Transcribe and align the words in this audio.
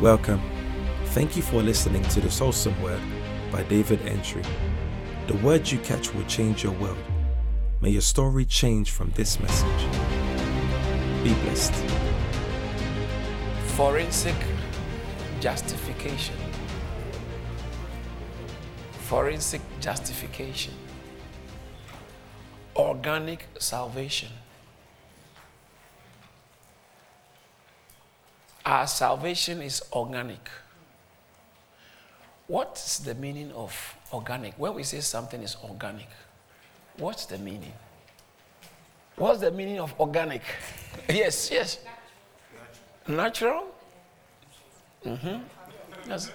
Welcome. 0.00 0.42
Thank 1.06 1.36
you 1.36 1.42
for 1.42 1.62
listening 1.62 2.02
to 2.02 2.20
the 2.20 2.28
Soulsome 2.28 2.78
Word 2.82 3.00
by 3.50 3.62
David 3.62 4.02
Entry. 4.02 4.42
The 5.26 5.36
words 5.38 5.72
you 5.72 5.78
catch 5.78 6.12
will 6.12 6.26
change 6.26 6.62
your 6.62 6.74
world. 6.74 6.98
May 7.80 7.88
your 7.88 8.02
story 8.02 8.44
change 8.44 8.90
from 8.90 9.10
this 9.12 9.40
message. 9.40 9.84
Be 11.24 11.32
blessed. 11.44 11.72
Forensic 13.68 14.34
justification. 15.40 16.36
Forensic 19.08 19.62
justification. 19.80 20.74
Organic 22.76 23.48
salvation. 23.58 24.28
Our 28.66 28.86
salvation 28.88 29.62
is 29.62 29.82
organic. 29.92 30.50
What's 32.48 32.98
the 32.98 33.14
meaning 33.14 33.52
of 33.52 33.72
organic? 34.12 34.54
When 34.58 34.74
we 34.74 34.82
say 34.82 35.00
something 35.00 35.42
is 35.42 35.56
organic, 35.64 36.08
what's 36.98 37.26
the 37.26 37.38
meaning? 37.38 37.72
What's 39.16 39.40
the 39.40 39.50
meaning 39.50 39.80
of 39.80 39.94
organic? 39.98 40.42
yes, 41.08 41.50
yes. 41.50 41.78
Natural? 43.08 43.64
Mm-hmm. 45.04 45.38
Yes. 46.08 46.30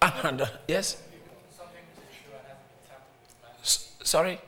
And, 0.00 0.40
uh, 0.40 0.46
yes? 0.66 1.02
S- 3.62 3.92
sorry? 4.02 4.40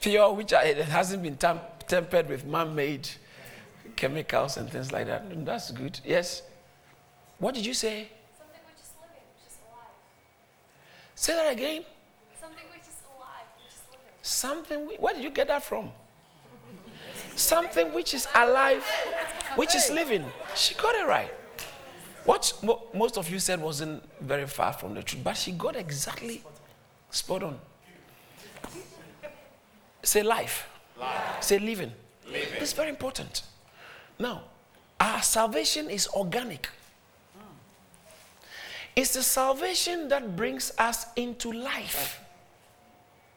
Pure, 0.00 0.32
which 0.34 0.52
it 0.52 0.78
hasn't 0.86 1.22
been 1.22 1.36
tam- 1.36 1.60
tempered 1.88 2.28
with 2.28 2.44
man 2.44 2.74
made 2.74 3.08
chemicals 3.96 4.56
and 4.56 4.70
things 4.70 4.92
like 4.92 5.06
that. 5.06 5.28
Mm, 5.28 5.44
That's 5.44 5.70
good. 5.70 6.00
Yes? 6.04 6.42
What 7.38 7.54
did 7.54 7.64
you 7.66 7.74
say? 7.74 8.08
Something 8.38 8.60
which 8.66 8.80
is 8.82 8.90
living, 9.00 9.22
which 9.34 9.52
is 9.52 9.58
alive. 9.66 9.86
Say 11.14 11.32
that 11.34 11.52
again. 11.52 11.84
Something 12.40 12.64
which 12.72 12.82
is 12.82 13.00
alive, 13.16 13.46
which 13.56 13.72
is 13.74 13.80
living. 13.90 14.06
Something, 14.22 14.78
where 15.00 15.14
did 15.14 15.22
you 15.24 15.30
get 15.30 15.48
that 15.48 15.62
from? 15.62 15.90
Something 17.36 17.92
which 17.94 18.14
is 18.14 18.26
alive, 18.34 18.84
which 19.56 19.74
is 19.74 19.90
living. 19.90 20.24
She 20.56 20.74
got 20.74 20.94
it 20.94 21.06
right. 21.06 21.32
What 22.24 22.52
most 22.92 23.16
of 23.16 23.30
you 23.30 23.38
said 23.38 23.60
wasn't 23.60 24.02
very 24.20 24.46
far 24.46 24.72
from 24.72 24.94
the 24.94 25.02
truth, 25.02 25.22
but 25.24 25.34
she 25.36 25.52
got 25.52 25.76
exactly 25.76 26.42
spot 27.10 27.42
on. 27.42 27.58
Say 30.02 30.22
life. 30.22 30.68
Say 31.40 31.58
living. 31.58 31.92
It's 32.30 32.72
very 32.72 32.88
important. 32.90 33.42
Now, 34.18 34.42
our 35.00 35.22
salvation 35.22 35.90
is 35.90 36.08
organic. 36.08 36.68
It's 38.96 39.14
the 39.14 39.22
salvation 39.22 40.08
that 40.08 40.34
brings 40.34 40.72
us 40.76 41.06
into 41.14 41.52
life. 41.52 42.20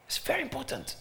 It's 0.08 0.18
very 0.18 0.42
important. 0.42 0.96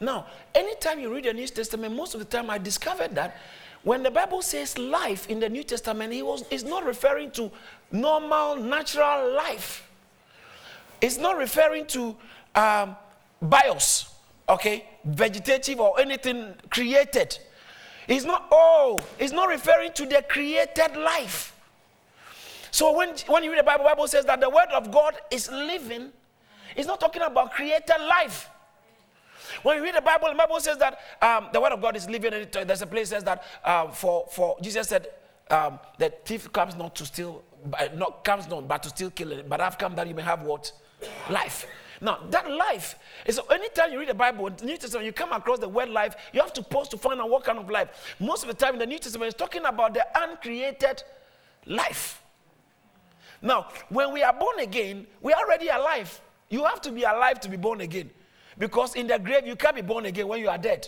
Now, 0.00 0.26
anytime 0.54 1.00
you 1.00 1.12
read 1.12 1.24
the 1.24 1.32
New 1.32 1.48
Testament, 1.48 1.94
most 1.94 2.14
of 2.14 2.20
the 2.20 2.26
time 2.26 2.48
I 2.48 2.58
discovered 2.58 3.14
that 3.16 3.36
when 3.82 4.02
the 4.02 4.10
Bible 4.10 4.40
says 4.40 4.78
life 4.78 5.28
in 5.28 5.40
the 5.40 5.48
New 5.48 5.62
Testament, 5.62 6.12
it 6.12 6.24
was 6.24 6.44
it's 6.50 6.62
not 6.62 6.84
referring 6.84 7.30
to 7.32 7.50
normal, 7.92 8.56
natural 8.56 9.34
life. 9.34 9.88
It's 11.00 11.18
not 11.18 11.36
referring 11.36 11.86
to 11.86 12.16
um, 12.54 12.96
bios, 13.42 14.13
okay, 14.48 14.86
vegetative 15.04 15.80
or 15.80 15.98
anything 16.00 16.54
created. 16.70 17.38
It's 18.06 18.24
not, 18.24 18.46
oh, 18.50 19.00
it's 19.18 19.32
not 19.32 19.48
referring 19.48 19.92
to 19.92 20.06
the 20.06 20.24
created 20.28 20.96
life. 20.96 21.56
So 22.70 22.96
when, 22.96 23.14
when 23.28 23.44
you 23.44 23.50
read 23.50 23.60
the 23.60 23.64
Bible, 23.64 23.84
Bible 23.84 24.08
says 24.08 24.24
that 24.24 24.40
the 24.40 24.50
word 24.50 24.68
of 24.74 24.90
God 24.90 25.16
is 25.30 25.50
living. 25.50 26.10
It's 26.76 26.88
not 26.88 27.00
talking 27.00 27.22
about 27.22 27.52
created 27.52 27.96
life. 28.00 28.50
When 29.62 29.76
you 29.76 29.82
read 29.84 29.94
the 29.94 30.00
Bible, 30.00 30.28
the 30.28 30.34
Bible 30.34 30.58
says 30.60 30.76
that 30.78 30.98
um, 31.22 31.48
the 31.52 31.60
word 31.60 31.72
of 31.72 31.80
God 31.80 31.96
is 31.96 32.08
living. 32.08 32.32
And 32.32 32.42
it, 32.42 32.66
there's 32.66 32.82
a 32.82 32.86
place 32.86 33.10
that 33.10 33.16
says 33.16 33.24
that 33.24 33.44
um, 33.64 33.92
for, 33.92 34.26
for 34.30 34.56
Jesus 34.60 34.88
said 34.88 35.06
um, 35.50 35.78
the 35.98 36.12
thief 36.24 36.52
comes 36.52 36.74
not 36.76 36.94
to 36.96 37.06
steal, 37.06 37.42
not 37.94 38.24
comes 38.24 38.48
not 38.48 38.66
but 38.66 38.82
to 38.82 38.88
steal, 38.88 39.10
kill, 39.10 39.32
it, 39.32 39.48
but 39.48 39.60
I've 39.60 39.78
come 39.78 39.94
that 39.94 40.08
you 40.08 40.14
may 40.14 40.22
have 40.22 40.42
what 40.42 40.72
life. 41.30 41.66
Now 42.04 42.18
that 42.28 42.50
life 42.50 42.96
is 43.24 43.40
anytime 43.50 43.90
you 43.90 43.98
read 43.98 44.10
the 44.10 44.14
Bible, 44.14 44.50
the 44.50 44.66
New 44.66 44.76
Testament, 44.76 45.06
you 45.06 45.12
come 45.12 45.32
across 45.32 45.58
the 45.58 45.68
word 45.70 45.88
life, 45.88 46.14
you 46.34 46.40
have 46.42 46.52
to 46.52 46.62
pause 46.62 46.86
to 46.90 46.98
find 46.98 47.18
out 47.18 47.30
what 47.30 47.44
kind 47.44 47.58
of 47.58 47.70
life. 47.70 48.14
Most 48.20 48.42
of 48.42 48.48
the 48.48 48.54
time 48.54 48.74
in 48.74 48.78
the 48.78 48.86
New 48.86 48.98
Testament, 48.98 49.28
it's 49.30 49.38
talking 49.38 49.64
about 49.64 49.94
the 49.94 50.06
uncreated 50.14 51.02
life. 51.64 52.22
Now, 53.40 53.68
when 53.88 54.12
we 54.12 54.22
are 54.22 54.34
born 54.34 54.58
again, 54.58 55.06
we 55.22 55.32
are 55.32 55.42
already 55.42 55.68
alive. 55.68 56.20
You 56.50 56.64
have 56.64 56.82
to 56.82 56.92
be 56.92 57.04
alive 57.04 57.40
to 57.40 57.48
be 57.48 57.56
born 57.56 57.80
again. 57.80 58.10
Because 58.58 58.96
in 58.96 59.06
the 59.06 59.18
grave, 59.18 59.46
you 59.46 59.56
can't 59.56 59.74
be 59.74 59.82
born 59.82 60.04
again 60.04 60.28
when 60.28 60.40
you 60.40 60.50
are 60.50 60.58
dead. 60.58 60.86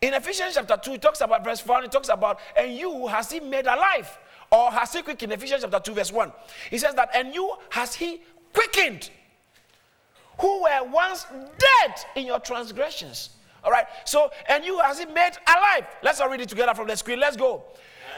In 0.00 0.14
Ephesians 0.14 0.54
chapter 0.54 0.78
2, 0.82 0.94
it 0.94 1.02
talks 1.02 1.20
about 1.20 1.44
verse 1.44 1.64
1, 1.66 1.84
it 1.84 1.92
talks 1.92 2.08
about, 2.08 2.40
and 2.56 2.72
you 2.72 3.06
has 3.08 3.30
he 3.30 3.40
made 3.40 3.66
alive, 3.66 4.18
or 4.50 4.70
has 4.70 4.94
he 4.94 5.02
quickened? 5.02 5.32
Ephesians 5.32 5.62
chapter 5.62 5.80
2, 5.80 5.92
verse 5.92 6.12
1. 6.12 6.32
He 6.70 6.78
says 6.78 6.94
that, 6.94 7.10
and 7.14 7.34
you 7.34 7.56
has 7.70 7.94
he 7.94 8.22
quickened, 8.54 9.10
who 10.40 10.62
were 10.62 10.84
once 10.90 11.26
dead 11.58 11.94
in 12.16 12.26
your 12.26 12.40
transgressions. 12.40 13.30
All 13.64 13.72
right, 13.72 13.86
so, 14.04 14.30
and 14.48 14.64
you 14.64 14.78
has 14.78 14.98
he 14.98 15.06
made 15.06 15.32
alive. 15.46 15.86
Let's 16.02 16.20
all 16.20 16.28
read 16.28 16.40
it 16.40 16.48
together 16.48 16.74
from 16.74 16.86
the 16.86 16.96
screen. 16.96 17.20
Let's 17.20 17.36
go. 17.36 17.64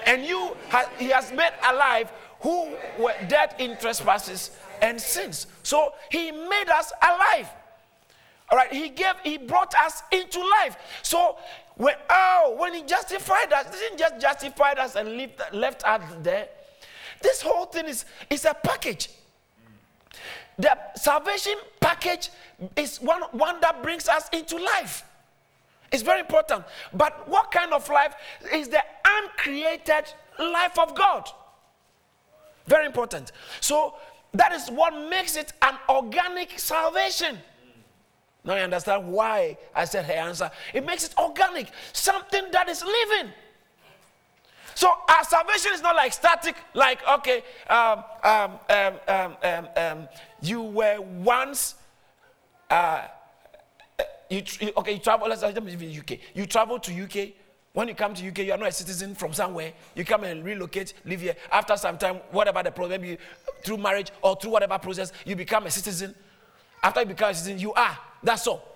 And 0.06 0.25
you, 0.25 0.56
ha- 0.69 0.91
he 0.98 1.08
has 1.08 1.32
made 1.32 1.53
alive 1.66 2.12
who 2.41 2.75
were 2.98 3.14
dead 3.28 3.54
in 3.58 3.76
trespasses 3.78 4.50
and 4.81 5.00
sins. 5.00 5.47
So 5.62 5.94
he 6.10 6.31
made 6.31 6.69
us 6.69 6.92
alive. 7.03 7.48
All 8.50 8.58
right, 8.58 8.72
he 8.72 8.88
gave, 8.88 9.14
he 9.22 9.38
brought 9.38 9.75
us 9.76 10.02
into 10.10 10.41
life. 10.60 10.76
So 11.02 11.37
when 11.76 11.94
oh, 12.08 12.56
when 12.58 12.75
he 12.75 12.82
justified 12.82 13.52
us, 13.52 13.70
didn't 13.70 13.98
just 13.98 14.20
justify 14.20 14.72
us 14.72 14.97
and 14.97 15.16
left, 15.16 15.54
left 15.54 15.84
us 15.84 16.02
there. 16.22 16.48
This 17.22 17.42
whole 17.42 17.66
thing 17.66 17.87
is, 17.87 18.04
is 18.28 18.44
a 18.44 18.54
package. 18.54 19.08
The 20.60 20.76
salvation 20.94 21.54
package 21.81 22.28
is 22.76 23.00
one, 23.00 23.22
one 23.32 23.60
that 23.62 23.82
brings 23.82 24.09
us 24.09 24.28
into 24.31 24.56
life. 24.56 25.04
It's 25.91 26.03
very 26.03 26.21
important. 26.21 26.65
But 26.93 27.26
what 27.28 27.50
kind 27.50 27.72
of 27.72 27.88
life 27.88 28.15
is 28.53 28.69
the 28.69 28.82
uncreated 29.06 30.12
life 30.38 30.78
of 30.78 30.94
God? 30.94 31.28
Very 32.66 32.84
important. 32.84 33.32
So 33.60 33.94
that 34.34 34.53
is 34.53 34.69
what 34.70 34.93
makes 35.09 35.34
it 35.37 35.53
an 35.62 35.76
organic 35.88 36.59
salvation. 36.59 37.38
Now 38.44 38.56
you 38.56 38.62
understand 38.62 39.10
why 39.10 39.56
I 39.75 39.87
said 39.87 40.04
her 40.04 40.12
answer. 40.12 40.50
It 40.75 40.84
makes 40.84 41.04
it 41.04 41.15
organic, 41.19 41.69
something 41.93 42.44
that 42.53 42.69
is 42.69 42.84
living. 42.84 43.32
So 44.75 44.88
our 45.08 45.25
salvation 45.25 45.72
is 45.75 45.82
not 45.82 45.97
like 45.97 46.12
static, 46.12 46.56
like 46.75 47.00
okay, 47.19 47.42
um, 47.69 48.04
um, 48.22 48.53
um, 48.69 48.94
um, 49.08 49.36
um, 49.42 49.69
um, 49.76 50.08
you 50.42 50.62
were 50.62 51.00
once. 51.00 51.75
Uh, 52.69 53.03
you, 54.28 54.42
you- 54.60 54.72
okay, 54.76 54.92
you 54.92 54.98
travel. 54.98 55.28
Let's 55.28 55.42
let 55.42 55.62
me 55.62 55.75
you 55.75 56.00
UK. 56.00 56.19
You 56.34 56.47
travel 56.47 56.78
to 56.81 57.04
UK. 57.04 57.32
When 57.72 57.86
you 57.86 57.94
come 57.94 58.14
to 58.14 58.28
UK, 58.28 58.38
you 58.38 58.53
are 58.53 58.58
not 58.58 58.69
a 58.69 58.72
citizen 58.72 59.14
from 59.14 59.32
somewhere. 59.32 59.72
You 59.94 60.04
come 60.04 60.25
and 60.25 60.44
relocate, 60.44 60.92
live 61.04 61.20
here. 61.20 61.37
After 61.52 61.76
some 61.76 61.98
time, 61.98 62.16
whatever 62.32 62.64
the 62.64 62.72
problem, 62.72 63.00
maybe 63.00 63.19
through 63.64 63.76
marriage 63.76 64.10
or 64.22 64.34
through 64.34 64.50
whatever 64.50 64.76
process, 64.78 65.12
you 65.25 65.37
become 65.37 65.66
a 65.66 65.70
citizen. 65.70 66.12
After 66.82 67.00
you 67.00 67.06
become 67.06 67.31
a 67.31 67.34
citizen, 67.34 67.60
you 67.60 67.72
are. 67.75 67.97
That's 68.25 68.47
all. 68.48 68.66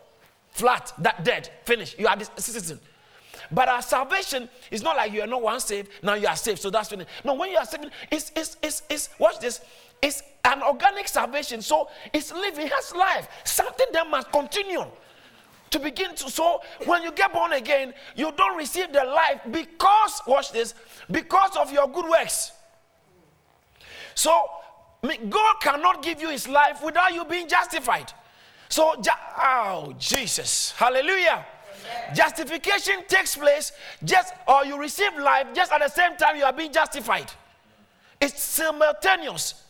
Flat, 0.52 0.92
that 0.98 1.24
dead, 1.24 1.50
finished. 1.64 1.98
You 1.98 2.06
are 2.06 2.16
this 2.16 2.30
citizen. 2.36 2.78
But 3.50 3.68
our 3.68 3.82
salvation 3.82 4.48
is 4.70 4.82
not 4.82 4.96
like 4.96 5.12
you 5.12 5.22
are 5.22 5.26
not 5.26 5.42
once 5.42 5.64
saved, 5.64 5.90
now 6.02 6.14
you 6.14 6.26
are 6.26 6.36
saved, 6.36 6.60
so 6.60 6.70
that's 6.70 6.88
finished. 6.88 7.08
No, 7.24 7.34
when 7.34 7.50
you 7.50 7.56
are 7.56 7.64
saved, 7.64 7.90
it's, 8.10 8.32
it's, 8.34 8.56
it's, 8.62 8.82
it's 8.88 9.10
watch 9.18 9.38
this, 9.38 9.60
it's 10.02 10.22
an 10.44 10.62
organic 10.62 11.08
salvation. 11.08 11.62
So 11.62 11.88
it's 12.12 12.32
living, 12.32 12.66
it 12.66 12.72
has 12.72 12.94
life. 12.94 13.28
Something 13.44 13.86
that 13.92 14.08
must 14.08 14.30
continue 14.30 14.84
to 15.70 15.78
begin 15.78 16.14
to. 16.14 16.30
So 16.30 16.60
when 16.84 17.02
you 17.02 17.12
get 17.12 17.32
born 17.32 17.52
again, 17.52 17.94
you 18.14 18.32
don't 18.36 18.56
receive 18.56 18.92
the 18.92 19.04
life 19.04 19.40
because, 19.50 20.20
watch 20.26 20.52
this, 20.52 20.74
because 21.10 21.56
of 21.56 21.72
your 21.72 21.88
good 21.88 22.08
works. 22.08 22.52
So 24.14 24.48
God 25.02 25.56
cannot 25.60 26.02
give 26.02 26.20
you 26.22 26.30
his 26.30 26.48
life 26.48 26.82
without 26.82 27.12
you 27.12 27.24
being 27.24 27.48
justified. 27.48 28.12
So, 28.68 28.94
oh, 29.38 29.94
Jesus, 29.98 30.72
hallelujah. 30.72 31.44
Justification 32.14 33.04
takes 33.08 33.36
place 33.36 33.72
just, 34.02 34.32
or 34.46 34.64
you 34.64 34.78
receive 34.78 35.16
life 35.18 35.46
just 35.54 35.72
at 35.72 35.80
the 35.80 35.88
same 35.88 36.16
time 36.16 36.36
you 36.36 36.44
are 36.44 36.52
being 36.52 36.72
justified. 36.72 37.30
It's 38.20 38.42
simultaneous. 38.42 39.62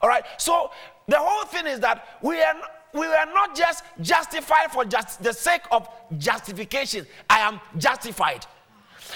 All 0.00 0.08
right. 0.08 0.24
So 0.38 0.70
the 1.06 1.18
whole 1.18 1.44
thing 1.46 1.66
is 1.66 1.80
that 1.80 2.18
we 2.22 2.40
are 2.40 2.54
we 2.92 3.06
were 3.06 3.26
not 3.32 3.54
just 3.54 3.84
justified 4.00 4.72
for 4.72 4.84
just 4.84 5.22
the 5.22 5.32
sake 5.32 5.62
of 5.70 5.88
justification. 6.18 7.06
I 7.28 7.40
am 7.40 7.60
justified. 7.78 8.46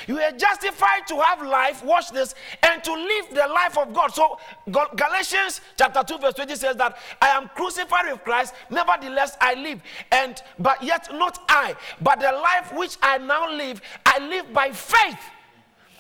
You 0.06 0.18
are 0.20 0.32
justified 0.32 1.06
to 1.08 1.20
have 1.20 1.42
life, 1.42 1.84
watch 1.84 2.10
this, 2.10 2.34
and 2.62 2.82
to 2.84 2.92
live 2.92 3.30
the 3.30 3.46
life 3.48 3.78
of 3.78 3.92
God. 3.92 4.14
So 4.14 4.38
Gal- 4.70 4.90
Galatians 4.94 5.60
chapter 5.76 6.02
2, 6.02 6.18
verse 6.18 6.34
20 6.34 6.56
says 6.56 6.76
that 6.76 6.96
I 7.20 7.28
am 7.28 7.48
crucified 7.54 8.10
with 8.10 8.22
Christ, 8.24 8.54
nevertheless 8.70 9.36
I 9.40 9.54
live. 9.54 9.82
And 10.12 10.40
but 10.58 10.82
yet 10.82 11.08
not 11.12 11.38
I, 11.48 11.74
but 12.00 12.20
the 12.20 12.32
life 12.32 12.72
which 12.74 12.96
I 13.02 13.18
now 13.18 13.50
live, 13.50 13.80
I 14.06 14.18
live 14.18 14.52
by 14.52 14.70
faith 14.70 15.18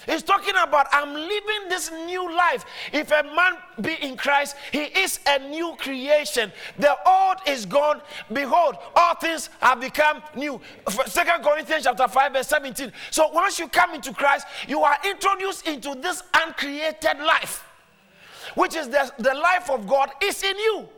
He's 0.06 0.22
talking 0.22 0.54
about 0.60 0.86
I'm 0.92 1.14
living 1.14 1.68
this 1.68 1.90
new 1.90 2.34
life. 2.34 2.64
If 2.92 3.10
a 3.10 3.22
man 3.22 3.54
be 3.80 3.94
in 4.00 4.16
Christ, 4.16 4.56
he 4.72 4.82
is 4.84 5.20
a 5.26 5.38
new 5.38 5.74
creation. 5.78 6.52
The 6.78 6.96
old 7.06 7.36
is 7.46 7.66
gone. 7.66 8.00
Behold, 8.32 8.76
all 8.94 9.14
things 9.16 9.50
have 9.60 9.80
become 9.80 10.22
new. 10.34 10.60
Second 11.06 11.42
Corinthians 11.42 11.84
chapter 11.84 12.08
5, 12.08 12.32
verse 12.32 12.48
17. 12.48 12.92
So 13.10 13.28
once 13.28 13.58
you 13.58 13.68
come 13.68 13.94
into 13.94 14.12
Christ, 14.12 14.46
you 14.68 14.82
are 14.82 14.96
introduced 15.04 15.66
into 15.66 15.94
this 15.94 16.22
uncreated 16.34 17.18
life, 17.18 17.64
which 18.54 18.74
is 18.74 18.88
the, 18.88 19.12
the 19.18 19.34
life 19.34 19.70
of 19.70 19.86
God 19.86 20.10
is 20.22 20.42
in 20.42 20.56
you. 20.56 20.88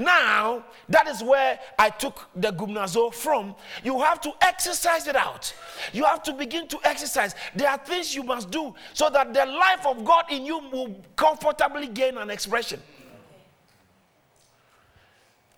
Now, 0.00 0.64
that 0.88 1.06
is 1.08 1.22
where 1.22 1.60
I 1.78 1.90
took 1.90 2.26
the 2.34 2.50
gymnazo 2.52 3.12
from. 3.12 3.54
You 3.84 4.00
have 4.00 4.18
to 4.22 4.32
exercise 4.40 5.06
it 5.06 5.14
out. 5.14 5.54
You 5.92 6.04
have 6.04 6.22
to 6.22 6.32
begin 6.32 6.66
to 6.68 6.78
exercise. 6.84 7.34
There 7.54 7.68
are 7.68 7.76
things 7.76 8.14
you 8.14 8.22
must 8.22 8.50
do 8.50 8.74
so 8.94 9.10
that 9.10 9.34
the 9.34 9.44
life 9.44 9.84
of 9.84 10.02
God 10.02 10.24
in 10.30 10.46
you 10.46 10.58
will 10.72 11.04
comfortably 11.16 11.86
gain 11.86 12.16
an 12.16 12.30
expression. 12.30 12.80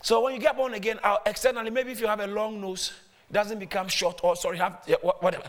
So 0.03 0.21
when 0.23 0.35
you 0.35 0.41
get 0.41 0.57
born 0.57 0.75
again, 0.75 0.99
externally, 1.25 1.71
maybe 1.71 1.93
if 1.93 2.01
you 2.01 2.09
have 2.09 2.19
a 2.19 2.27
long 2.27 2.61
nose, 2.61 2.93
it 3.31 3.35
doesn't 3.35 3.61
become 3.61 3.87
short, 3.87 4.21
or 4.25 4.35
sorry, 4.35 4.59
have 4.59 4.85
whatever. 5.21 5.49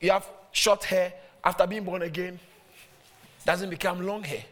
You 0.00 0.12
have 0.12 0.26
short 0.52 0.82
hair 0.84 1.12
after 1.44 1.66
being 1.66 1.84
born 1.84 2.00
again, 2.00 2.40
doesn't 3.44 3.68
become 3.68 4.00
long 4.06 4.22
hair. 4.22 4.44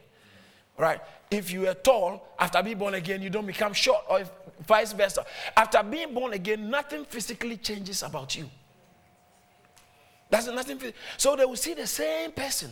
Right? 0.76 1.00
If 1.30 1.50
you 1.50 1.68
are 1.68 1.74
tall, 1.74 2.26
after 2.38 2.62
being 2.62 2.78
born 2.78 2.94
again, 2.94 3.20
you 3.20 3.30
don't 3.30 3.46
become 3.46 3.72
short, 3.72 4.04
or 4.08 4.22
vice 4.66 4.92
versa. 4.92 5.24
After 5.56 5.82
being 5.82 6.14
born 6.14 6.32
again, 6.32 6.70
nothing 6.70 7.04
physically 7.04 7.56
changes 7.56 8.02
about 8.02 8.36
you. 8.36 8.48
That's 10.30 10.46
nothing. 10.46 10.80
So 11.16 11.36
they 11.36 11.44
will 11.44 11.56
see 11.56 11.74
the 11.74 11.86
same 11.86 12.32
person. 12.32 12.70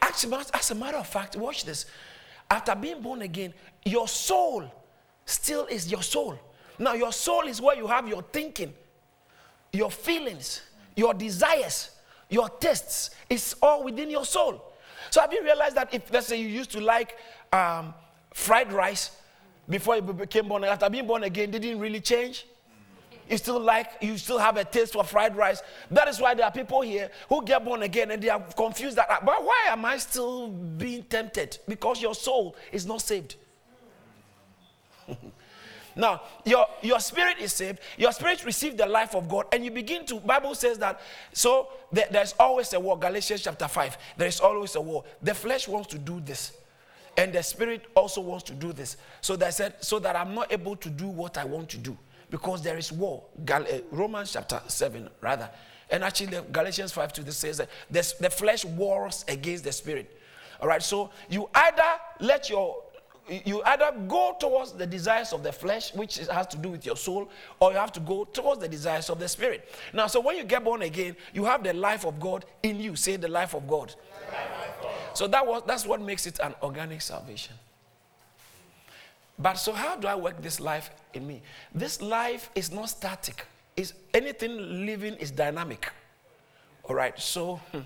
Actually, 0.00 0.38
as 0.52 0.70
a 0.70 0.74
matter 0.74 0.98
of 0.98 1.06
fact, 1.06 1.36
watch 1.36 1.64
this. 1.64 1.86
After 2.50 2.74
being 2.74 3.00
born 3.00 3.22
again, 3.22 3.54
your 3.84 4.06
soul 4.06 4.70
still 5.24 5.66
is 5.66 5.90
your 5.90 6.02
soul. 6.02 6.38
Now, 6.78 6.94
your 6.94 7.12
soul 7.12 7.42
is 7.42 7.60
where 7.60 7.76
you 7.76 7.86
have 7.86 8.06
your 8.08 8.22
thinking, 8.22 8.74
your 9.72 9.90
feelings, 9.90 10.62
your 10.96 11.14
desires, 11.14 11.90
your 12.28 12.48
tastes. 12.48 13.10
It's 13.30 13.54
all 13.62 13.84
within 13.84 14.10
your 14.10 14.24
soul. 14.24 14.72
So 15.10 15.20
have 15.20 15.32
you 15.32 15.42
realized 15.42 15.76
that 15.76 15.94
if, 15.94 16.12
let's 16.12 16.26
say, 16.26 16.40
you 16.40 16.48
used 16.48 16.72
to 16.72 16.80
like 16.80 17.16
um, 17.54 17.94
fried 18.32 18.72
rice 18.72 19.10
before 19.68 19.96
you 19.96 20.02
became 20.02 20.48
born, 20.48 20.64
after 20.64 20.90
being 20.90 21.06
born 21.06 21.22
again, 21.22 21.50
didn't 21.50 21.78
really 21.78 22.00
change? 22.00 22.46
You 23.30 23.38
still 23.38 23.60
like, 23.60 23.90
you 24.02 24.18
still 24.18 24.38
have 24.38 24.58
a 24.58 24.64
taste 24.64 24.92
for 24.92 25.02
fried 25.04 25.34
rice. 25.34 25.62
That 25.90 26.08
is 26.08 26.20
why 26.20 26.34
there 26.34 26.44
are 26.44 26.52
people 26.52 26.82
here 26.82 27.10
who 27.28 27.42
get 27.42 27.64
born 27.64 27.82
again 27.82 28.10
and 28.10 28.22
they 28.22 28.28
are 28.28 28.40
confused 28.40 28.96
that, 28.96 29.08
but 29.24 29.42
why 29.42 29.66
am 29.68 29.84
I 29.84 29.96
still 29.96 30.48
being 30.48 31.04
tempted? 31.04 31.58
Because 31.66 32.02
your 32.02 32.14
soul 32.14 32.54
is 32.70 32.84
not 32.84 33.00
saved. 33.00 33.36
Now, 35.96 36.22
your, 36.44 36.66
your 36.82 36.98
spirit 36.98 37.36
is 37.38 37.52
saved, 37.52 37.78
your 37.96 38.10
spirit 38.10 38.44
received 38.44 38.78
the 38.78 38.86
life 38.86 39.14
of 39.14 39.28
God, 39.28 39.46
and 39.52 39.64
you 39.64 39.70
begin 39.70 40.04
to, 40.06 40.16
Bible 40.16 40.56
says 40.56 40.76
that, 40.78 41.00
so 41.32 41.68
there, 41.92 42.06
there's 42.10 42.34
always 42.38 42.72
a 42.72 42.80
war. 42.80 42.98
Galatians 42.98 43.42
chapter 43.42 43.68
5, 43.68 43.96
there 44.16 44.26
is 44.26 44.40
always 44.40 44.74
a 44.74 44.80
war. 44.80 45.04
The 45.22 45.34
flesh 45.34 45.68
wants 45.68 45.86
to 45.88 45.98
do 45.98 46.20
this, 46.20 46.52
and 47.16 47.32
the 47.32 47.42
spirit 47.42 47.86
also 47.94 48.20
wants 48.20 48.44
to 48.44 48.54
do 48.54 48.72
this. 48.72 48.96
So 49.20 49.36
they 49.36 49.50
said, 49.50 49.74
so 49.80 49.98
that 50.00 50.16
I'm 50.16 50.34
not 50.34 50.52
able 50.52 50.76
to 50.76 50.90
do 50.90 51.06
what 51.06 51.38
I 51.38 51.44
want 51.44 51.68
to 51.70 51.78
do, 51.78 51.96
because 52.30 52.62
there 52.62 52.76
is 52.76 52.90
war. 52.90 53.24
Gal- 53.44 53.62
uh, 53.62 53.78
Romans 53.90 54.32
chapter 54.32 54.60
7, 54.66 55.08
rather. 55.20 55.50
And 55.90 56.02
actually, 56.02 56.38
Galatians 56.50 56.92
5 56.92 57.12
2 57.12 57.22
this 57.22 57.36
says 57.36 57.58
that 57.58 57.68
the 57.90 58.30
flesh 58.30 58.64
wars 58.64 59.24
against 59.28 59.64
the 59.64 59.72
spirit. 59.72 60.20
All 60.60 60.68
right, 60.68 60.82
so 60.82 61.10
you 61.28 61.48
either 61.54 61.82
let 62.20 62.48
your 62.48 62.82
you 63.28 63.62
either 63.64 63.90
go 64.06 64.36
towards 64.38 64.72
the 64.72 64.86
desires 64.86 65.32
of 65.32 65.42
the 65.42 65.52
flesh, 65.52 65.94
which 65.94 66.18
has 66.18 66.46
to 66.48 66.58
do 66.58 66.70
with 66.70 66.84
your 66.84 66.96
soul, 66.96 67.30
or 67.58 67.72
you 67.72 67.78
have 67.78 67.92
to 67.92 68.00
go 68.00 68.24
towards 68.24 68.60
the 68.60 68.68
desires 68.68 69.08
of 69.08 69.18
the 69.18 69.28
spirit. 69.28 69.68
Now, 69.94 70.08
so 70.08 70.20
when 70.20 70.36
you 70.36 70.44
get 70.44 70.62
born 70.62 70.82
again, 70.82 71.16
you 71.32 71.44
have 71.44 71.62
the 71.62 71.72
life 71.72 72.04
of 72.04 72.20
God 72.20 72.44
in 72.62 72.80
you. 72.80 72.96
Say 72.96 73.16
the 73.16 73.28
life 73.28 73.54
of 73.54 73.66
God. 73.66 73.94
Life 74.30 74.78
of 74.78 74.82
God. 74.82 74.83
So 75.14 75.26
that 75.28 75.46
was 75.46 75.62
that's 75.66 75.86
what 75.86 76.00
makes 76.00 76.26
it 76.26 76.38
an 76.40 76.54
organic 76.62 77.00
salvation. 77.00 77.54
But 79.38 79.54
so 79.54 79.72
how 79.72 79.96
do 79.96 80.06
I 80.06 80.14
work 80.14 80.40
this 80.42 80.60
life 80.60 80.90
in 81.12 81.26
me? 81.26 81.42
This 81.74 82.00
life 82.00 82.50
is 82.54 82.70
not 82.70 82.88
static. 82.90 83.46
Is 83.76 83.94
anything 84.12 84.86
living 84.86 85.14
is 85.14 85.30
dynamic. 85.30 85.90
All 86.84 86.94
right. 86.94 87.18
So 87.18 87.56
hmm, 87.72 87.80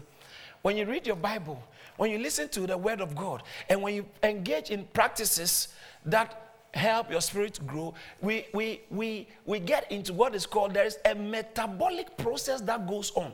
when 0.63 0.77
you 0.77 0.85
read 0.85 1.07
your 1.07 1.17
Bible, 1.17 1.63
when 1.97 2.11
you 2.11 2.19
listen 2.19 2.49
to 2.51 2.67
the 2.67 2.77
word 2.77 3.01
of 3.01 3.15
God 3.17 3.43
and 3.69 3.83
when 3.83 3.95
you 3.95 4.07
engage 4.23 4.71
in 4.71 4.85
practices 4.93 5.69
that 6.05 6.49
help 6.75 7.11
your 7.11 7.21
spirit 7.21 7.59
grow, 7.67 7.95
we, 8.21 8.47
we, 8.53 8.81
we, 8.91 9.27
we 9.47 9.59
get 9.59 9.91
into 9.91 10.13
what 10.13 10.35
is 10.35 10.47
called 10.47 10.75
there 10.75 10.85
is 10.85 10.99
a 11.05 11.15
metabolic 11.15 12.17
process 12.17 12.61
that 12.63 12.87
goes 12.87 13.11
on. 13.13 13.33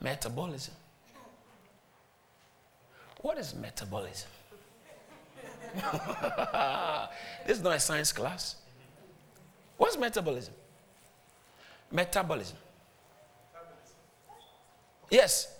Metabolism. 0.00 0.74
What 3.22 3.38
is 3.38 3.54
metabolism? 3.54 4.28
this 7.46 7.58
is 7.58 7.62
not 7.62 7.76
a 7.76 7.80
science 7.80 8.12
class. 8.12 8.56
What's 9.76 9.96
metabolism? 9.98 10.54
Metabolism. 11.90 12.56
Yes. 15.10 15.54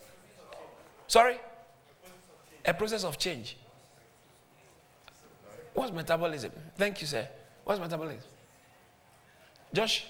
Sorry? 1.07 1.39
A 2.65 2.73
process 2.75 3.05
of 3.05 3.19
change. 3.19 3.57
What's 5.75 5.93
metabolism? 5.93 6.53
Thank 6.77 7.01
you, 7.01 7.07
sir. 7.07 7.29
What's 7.65 7.81
metabolism? 7.81 8.29
Josh? 9.73 10.07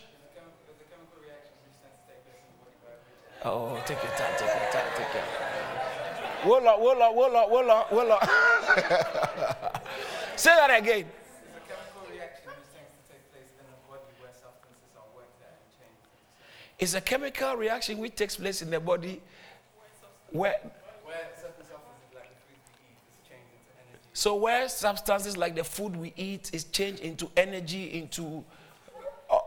Oh, 3.44 3.80
take 3.86 4.02
your 4.02 4.12
time, 4.12 4.32
take 4.38 4.48
your 4.48 4.72
time, 4.72 4.84
take 4.96 5.14
your 5.14 5.24
time. 5.24 5.39
Wola, 6.44 6.78
wola, 6.78 7.12
wola, 7.14 7.48
wola, 7.50 7.86
wola. 7.90 8.18
Say 10.36 10.54
that 10.54 10.78
again. 10.80 11.06
It's 16.78 16.94
a 16.94 17.00
chemical 17.00 17.56
reaction 17.56 17.98
which 17.98 18.14
takes 18.16 18.36
place 18.36 18.62
in 18.62 18.70
the 18.70 18.80
body 18.80 19.20
where 20.30 20.56
So 24.20 24.34
where 24.34 24.68
substances 24.68 25.38
like 25.38 25.54
the 25.54 25.64
food 25.64 25.96
we 25.96 26.12
eat 26.14 26.50
is 26.52 26.64
changed 26.64 27.00
into 27.00 27.30
energy, 27.38 27.98
into 27.98 28.44
uh, 29.30 29.38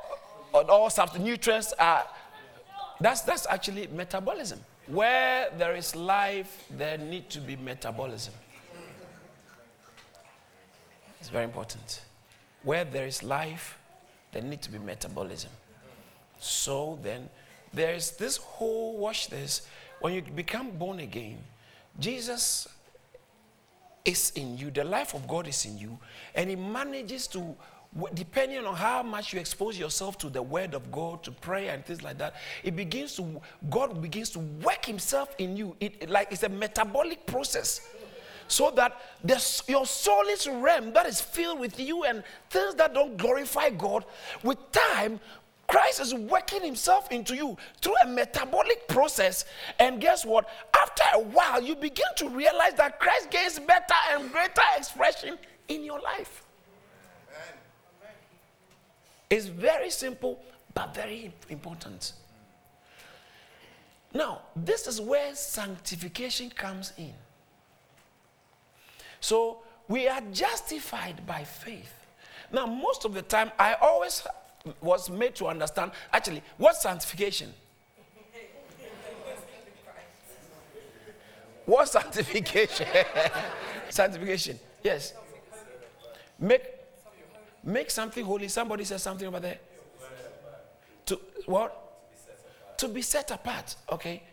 all 0.51 0.89
substance 0.89 1.23
nutrients 1.23 1.73
are 1.77 2.03
that's 2.99 3.21
that's 3.21 3.45
actually 3.47 3.85
metabolism. 3.87 4.59
Where 4.87 5.49
there 5.57 5.75
is 5.75 5.95
life, 5.95 6.65
there 6.69 6.97
need 6.97 7.29
to 7.29 7.39
be 7.39 7.55
metabolism. 7.55 8.33
It's 11.19 11.29
very 11.29 11.45
important. 11.45 12.01
Where 12.63 12.83
there 12.83 13.05
is 13.05 13.23
life, 13.23 13.77
there 14.33 14.41
need 14.41 14.61
to 14.63 14.71
be 14.71 14.79
metabolism. 14.79 15.51
So 16.39 16.99
then 17.01 17.29
there 17.73 17.93
is 17.93 18.11
this 18.11 18.37
whole 18.37 18.97
watch 18.97 19.29
this. 19.29 19.67
When 20.01 20.13
you 20.13 20.21
become 20.21 20.71
born 20.71 20.99
again, 20.99 21.37
Jesus 21.97 22.67
is 24.03 24.31
in 24.35 24.57
you, 24.57 24.69
the 24.69 24.83
life 24.83 25.13
of 25.13 25.27
God 25.27 25.47
is 25.47 25.65
in 25.65 25.77
you, 25.77 25.97
and 26.35 26.49
He 26.49 26.57
manages 26.57 27.27
to, 27.27 27.55
depending 28.13 28.65
on 28.65 28.75
how 28.75 29.03
much 29.03 29.33
you 29.33 29.39
expose 29.39 29.77
yourself 29.77 30.17
to 30.19 30.29
the 30.29 30.41
Word 30.41 30.73
of 30.73 30.91
God, 30.91 31.23
to 31.23 31.31
prayer 31.31 31.73
and 31.73 31.85
things 31.85 32.01
like 32.01 32.17
that, 32.17 32.35
it 32.63 32.75
begins 32.75 33.15
to, 33.17 33.41
God 33.69 34.01
begins 34.01 34.29
to 34.31 34.39
work 34.39 34.85
Himself 34.85 35.35
in 35.37 35.55
you. 35.55 35.75
It, 35.79 36.09
like 36.09 36.31
it's 36.31 36.43
a 36.43 36.49
metabolic 36.49 37.25
process. 37.25 37.87
So 38.47 38.71
that 38.71 38.99
the, 39.23 39.63
your 39.67 39.85
soulless 39.85 40.47
realm 40.47 40.93
that 40.93 41.05
is 41.05 41.21
filled 41.21 41.59
with 41.59 41.79
you 41.79 42.03
and 42.03 42.23
things 42.49 42.75
that 42.75 42.93
don't 42.93 43.15
glorify 43.17 43.69
God, 43.69 44.05
with 44.43 44.57
time, 44.71 45.19
Christ 45.67 46.01
is 46.01 46.13
working 46.13 46.61
himself 46.61 47.11
into 47.11 47.35
you 47.35 47.57
through 47.81 47.95
a 48.03 48.07
metabolic 48.07 48.87
process. 48.87 49.45
And 49.79 50.01
guess 50.01 50.25
what? 50.25 50.47
After 50.79 51.03
a 51.15 51.19
while, 51.19 51.63
you 51.63 51.75
begin 51.75 52.05
to 52.17 52.29
realize 52.29 52.73
that 52.75 52.99
Christ 52.99 53.31
gains 53.31 53.59
better 53.59 53.95
and 54.11 54.31
greater 54.31 54.61
expression 54.77 55.37
in 55.69 55.83
your 55.83 55.99
life. 55.99 56.43
It's 59.33 59.47
very 59.47 59.89
simple, 59.89 60.39
but 60.75 60.93
very 60.93 61.33
important. 61.49 62.13
Now, 64.13 64.41
this 64.55 64.85
is 64.85 65.01
where 65.01 65.33
sanctification 65.33 66.51
comes 66.51 66.93
in. 66.99 67.15
So, 69.19 69.63
we 69.87 70.07
are 70.07 70.21
justified 70.31 71.25
by 71.25 71.45
faith. 71.45 71.91
Now, 72.51 72.67
most 72.67 73.05
of 73.05 73.15
the 73.15 73.23
time, 73.23 73.51
I 73.57 73.73
always 73.81 74.21
was 74.81 75.09
made 75.09 75.33
to 75.37 75.47
understand 75.47 75.93
actually 76.13 76.43
what's 76.57 76.83
sanctification? 76.83 77.51
What 81.65 81.89
sanctification? 81.89 82.85
sanctification. 83.89 84.59
Yes. 84.83 85.15
Make 86.37 86.72
make 87.63 87.89
something 87.89 88.25
holy. 88.25 88.47
Somebody 88.47 88.83
says 88.83 89.01
something 89.01 89.27
over 89.27 89.39
there. 89.39 89.59
To 91.05 91.19
what? 91.45 91.79
To 92.77 92.87
be 92.87 93.01
set 93.01 93.31
apart. 93.31 93.75
Okay. 93.91 94.23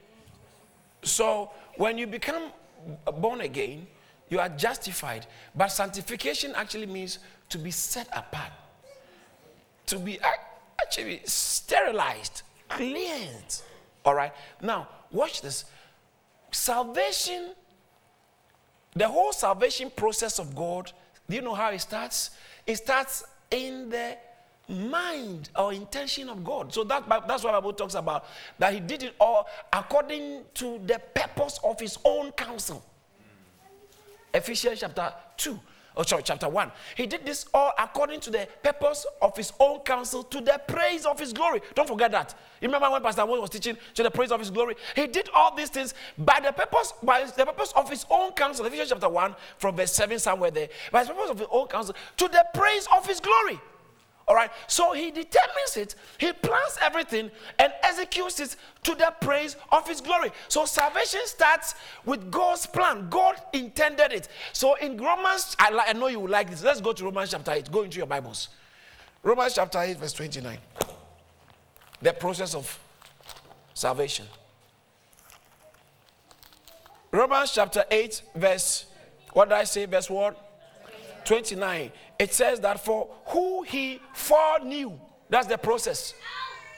So 1.02 1.50
when 1.76 1.99
you 1.99 2.06
become 2.06 2.50
born 3.18 3.40
again, 3.40 3.87
you 4.28 4.38
are 4.38 4.49
justified. 4.49 5.26
But 5.54 5.68
sanctification 5.68 6.54
actually 6.54 6.87
means 6.87 7.18
to 7.49 7.58
be 7.58 7.70
set 7.70 8.08
apart, 8.12 8.52
to 9.87 9.99
be 9.99 10.20
actually 10.80 11.22
sterilized, 11.25 12.42
cleansed. 12.68 13.62
All 14.04 14.14
right. 14.14 14.32
Now 14.60 14.88
watch 15.10 15.42
this 15.42 15.64
salvation, 16.52 17.50
the 18.94 19.08
whole 19.08 19.32
salvation 19.32 19.90
process 19.90 20.38
of 20.38 20.54
God, 20.54 20.92
do 21.30 21.37
you 21.37 21.42
know 21.42 21.54
how 21.54 21.70
it 21.70 21.80
starts? 21.80 22.30
It 22.66 22.76
starts 22.76 23.25
in 23.50 23.88
the 23.88 24.16
mind 24.68 25.50
or 25.56 25.72
intention 25.72 26.28
of 26.28 26.42
God. 26.42 26.75
So 26.75 26.82
that, 26.84 27.08
that's 27.08 27.44
what 27.44 27.52
Bible 27.52 27.72
talks 27.72 27.94
about. 27.94 28.25
That 28.58 28.75
he 28.75 28.80
did 28.80 29.04
it 29.04 29.14
all 29.20 29.46
according 29.72 30.42
to 30.54 30.80
the 30.84 31.00
purpose 31.14 31.60
of 31.62 31.78
his 31.78 31.99
own 32.04 32.32
counsel. 32.32 32.84
Ephesians 34.34 34.80
chapter 34.80 35.12
2 35.37 35.58
oh 36.00 36.02
sorry, 36.02 36.23
chapter 36.23 36.49
1. 36.49 36.73
He 36.97 37.07
did 37.07 37.26
this 37.26 37.45
all 37.52 37.73
according 37.78 38.21
to 38.21 38.30
the 38.30 38.49
purpose 38.62 39.07
of 39.21 39.37
his 39.37 39.52
own 39.61 39.80
counsel 39.80 40.23
to 40.25 40.40
the 40.40 40.61
praise 40.66 41.04
of 41.04 41.19
his 41.19 41.33
glory. 41.33 41.61
Don't 41.75 41.87
forget 41.87 42.11
that. 42.12 42.35
You 42.61 42.69
remember 42.69 42.90
when 42.90 43.02
Pastor 43.02 43.26
Moore 43.26 43.40
was 43.40 43.50
teaching 43.50 43.76
to 43.95 44.02
the 44.02 44.11
praise 44.11 44.33
of 44.33 44.40
his 44.40 44.50
glory? 44.50 44.76
He 44.97 45.07
did 45.07 45.28
all 45.35 45.54
these 45.54 45.69
things 45.69 45.95
by 46.16 46.40
the 46.42 46.52
purpose, 46.52 46.95
by 47.02 47.25
the 47.25 47.45
purpose 47.45 47.73
of 47.76 47.90
his 47.90 48.07
own 48.11 48.33
counsel. 48.33 48.64
Ephesians 48.64 48.88
chapter 48.88 49.09
1 49.09 49.37
from 49.59 49.76
verse 49.76 49.92
7 49.92 50.19
somewhere 50.19 50.50
there. 50.50 50.69
By 50.90 51.04
the 51.04 51.12
purpose 51.12 51.30
of 51.30 51.38
his 51.38 51.49
own 51.50 51.66
counsel 51.69 51.95
to 52.16 52.28
the 52.28 52.47
praise 52.54 52.88
of 52.97 53.07
his 53.07 53.21
glory. 53.21 53.61
All 54.30 54.37
right. 54.37 54.52
So 54.68 54.92
he 54.92 55.10
determines 55.10 55.76
it, 55.76 55.96
he 56.18 56.32
plans 56.32 56.78
everything 56.80 57.32
and 57.58 57.72
executes 57.82 58.38
it 58.38 58.54
to 58.84 58.94
the 58.94 59.12
praise 59.20 59.56
of 59.72 59.88
his 59.88 60.00
glory. 60.00 60.30
So 60.46 60.66
salvation 60.66 61.22
starts 61.25 61.75
with 62.04 62.30
God's 62.30 62.64
plan. 62.64 63.08
God 63.10 63.34
intended 63.52 64.12
it. 64.12 64.28
So 64.52 64.76
in 64.76 64.96
Romans, 64.99 65.56
I, 65.58 65.76
I 65.84 65.94
know 65.94 66.06
you 66.06 66.20
will 66.20 66.30
like 66.30 66.49
this. 66.49 66.62
Let's 66.62 66.80
go 66.80 66.92
to 66.92 67.04
Romans 67.06 67.32
chapter 67.32 67.50
8. 67.50 67.72
Go 67.72 67.82
into 67.82 67.99
your 67.99 68.06
Bibles. 68.06 68.50
Romans 69.25 69.54
chapter 69.56 69.80
8, 69.80 69.96
verse 69.99 70.12
29. 70.12 70.58
The 72.00 72.12
process 72.12 72.54
of 72.54 72.78
salvation. 73.75 74.26
Romans 77.10 77.50
chapter 77.50 77.84
8, 77.90 78.22
verse, 78.37 78.87
what 79.32 79.49
did 79.49 79.56
I 79.56 79.64
say? 79.64 79.87
Verse 79.87 80.08
what? 80.08 80.50
29, 81.25 81.90
it 82.20 82.34
says 82.34 82.60
that 82.60 82.84
for 82.84 83.08
who 83.28 83.62
he 83.62 83.98
foreknew, 84.12 84.92
that's 85.30 85.46
the 85.46 85.56
process. 85.56 86.12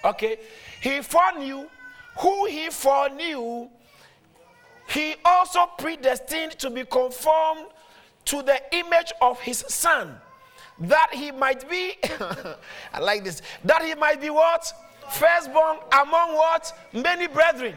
Okay? 0.05 0.39
He 0.81 1.03
foreknew, 1.03 1.67
who 2.21 2.47
he 2.47 2.71
foreknew, 2.71 3.69
he 4.89 5.17
also 5.25 5.67
predestined 5.79 6.53
to 6.61 6.71
be 6.71 6.85
conformed 6.85 7.67
to 8.27 8.43
the 8.43 8.63
image 8.73 9.13
of 9.21 9.41
his 9.41 9.65
son, 9.67 10.17
that 10.79 11.09
he 11.13 11.33
might 11.33 11.69
be, 11.69 11.97
I 12.93 13.01
like 13.01 13.25
this, 13.25 13.43
that 13.65 13.83
he 13.83 13.97
might 13.97 14.21
be 14.21 14.31
what? 14.31 14.73
Firstborn 15.11 15.79
among 15.91 16.37
what? 16.37 16.73
Many 16.93 17.27
brethren. 17.27 17.75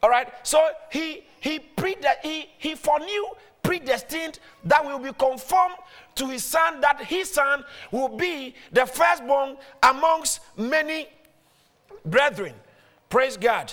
All 0.00 0.10
right. 0.10 0.28
So 0.44 0.64
he 0.92 1.24
he 1.40 1.58
pre 1.58 1.96
he 2.22 2.48
he 2.56 2.74
foreknew 2.76 3.24
predestined 3.62 4.38
that 4.64 4.84
will 4.84 4.98
be 4.98 5.12
conformed 5.12 5.76
to 6.16 6.26
his 6.28 6.44
son, 6.44 6.80
that 6.80 7.02
his 7.02 7.30
son 7.30 7.64
will 7.90 8.08
be 8.08 8.54
the 8.72 8.86
firstborn 8.86 9.56
amongst 9.82 10.40
many 10.56 11.08
brethren. 12.04 12.54
Praise 13.08 13.36
God. 13.36 13.72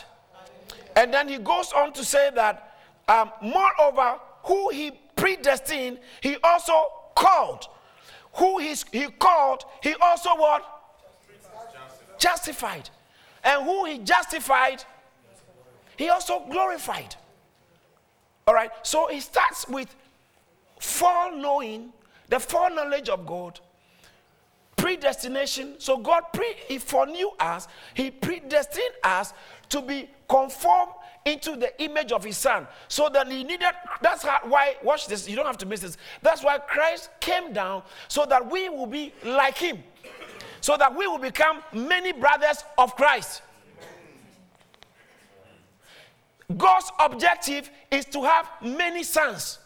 And 0.95 1.13
then 1.13 1.27
he 1.27 1.37
goes 1.37 1.71
on 1.73 1.93
to 1.93 2.03
say 2.03 2.31
that, 2.33 2.79
um, 3.07 3.31
moreover, 3.41 4.19
who 4.43 4.69
he 4.69 4.91
predestined, 5.15 5.99
he 6.21 6.37
also 6.43 6.73
called. 7.15 7.67
Who 8.33 8.59
he, 8.59 8.75
he 8.91 9.07
called, 9.07 9.63
he 9.81 9.95
also 9.95 10.29
what? 10.35 10.63
Justified. 12.17 12.19
justified. 12.19 12.89
And 13.43 13.63
who 13.63 13.85
he 13.85 13.99
justified, 13.99 14.83
he 15.97 16.09
also 16.09 16.45
glorified. 16.49 17.15
All 18.47 18.53
right. 18.53 18.71
So 18.83 19.07
it 19.07 19.21
starts 19.21 19.67
with 19.67 19.93
foreknowing, 20.79 21.91
the 22.29 22.39
foreknowledge 22.39 23.09
of 23.09 23.25
God, 23.25 23.59
predestination. 24.75 25.75
So 25.79 25.97
God 25.97 26.23
pre 26.33 26.53
he 26.67 26.77
foreknew 26.77 27.29
us, 27.39 27.67
He 27.93 28.11
predestined 28.11 28.95
us 29.03 29.33
to 29.69 29.81
be 29.81 30.09
conformed 30.29 30.93
into 31.25 31.55
the 31.55 31.81
image 31.81 32.11
of 32.11 32.23
His 32.23 32.37
Son. 32.37 32.67
So 32.87 33.09
that 33.09 33.27
He 33.27 33.43
needed. 33.43 33.67
That's 34.01 34.23
how, 34.23 34.39
why. 34.43 34.77
Watch 34.83 35.07
this. 35.07 35.27
You 35.27 35.35
don't 35.35 35.45
have 35.45 35.57
to 35.59 35.65
miss 35.65 35.81
this. 35.81 35.97
That's 36.21 36.43
why 36.43 36.57
Christ 36.59 37.09
came 37.19 37.53
down 37.53 37.83
so 38.07 38.25
that 38.25 38.49
we 38.49 38.69
will 38.69 38.87
be 38.87 39.13
like 39.23 39.57
Him, 39.57 39.83
so 40.61 40.77
that 40.77 40.95
we 40.95 41.07
will 41.07 41.19
become 41.19 41.61
many 41.73 42.13
brothers 42.13 42.63
of 42.77 42.95
Christ. 42.95 43.41
God's 46.55 46.89
objective 46.99 47.69
is 47.91 48.05
to 48.05 48.23
have 48.23 48.49
many 48.61 49.03
sons. 49.03 49.59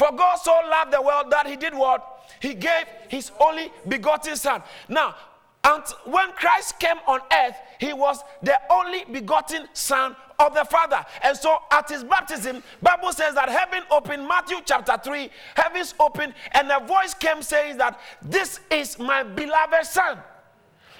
For 0.00 0.10
God 0.12 0.36
so 0.36 0.58
loved 0.70 0.94
the 0.94 1.02
world 1.02 1.26
that 1.28 1.46
he 1.46 1.56
did 1.56 1.74
what? 1.74 2.24
He 2.40 2.54
gave 2.54 2.86
his 3.08 3.32
only 3.38 3.70
begotten 3.86 4.34
son. 4.34 4.62
Now, 4.88 5.14
and 5.62 5.82
when 6.06 6.32
Christ 6.32 6.78
came 6.78 6.96
on 7.06 7.20
earth, 7.30 7.56
he 7.78 7.92
was 7.92 8.22
the 8.42 8.58
only 8.70 9.04
begotten 9.04 9.68
son 9.74 10.16
of 10.38 10.54
the 10.54 10.64
Father. 10.64 11.04
And 11.22 11.36
so 11.36 11.58
at 11.70 11.90
his 11.90 12.02
baptism, 12.02 12.62
Bible 12.80 13.12
says 13.12 13.34
that 13.34 13.50
heaven 13.50 13.82
opened, 13.90 14.26
Matthew 14.26 14.56
chapter 14.64 14.96
3, 14.96 15.28
heavens 15.54 15.94
opened, 16.00 16.32
and 16.52 16.70
a 16.70 16.80
voice 16.80 17.12
came 17.12 17.42
saying 17.42 17.76
that 17.76 18.00
this 18.22 18.60
is 18.70 18.98
my 18.98 19.22
beloved 19.22 19.84
son 19.84 20.16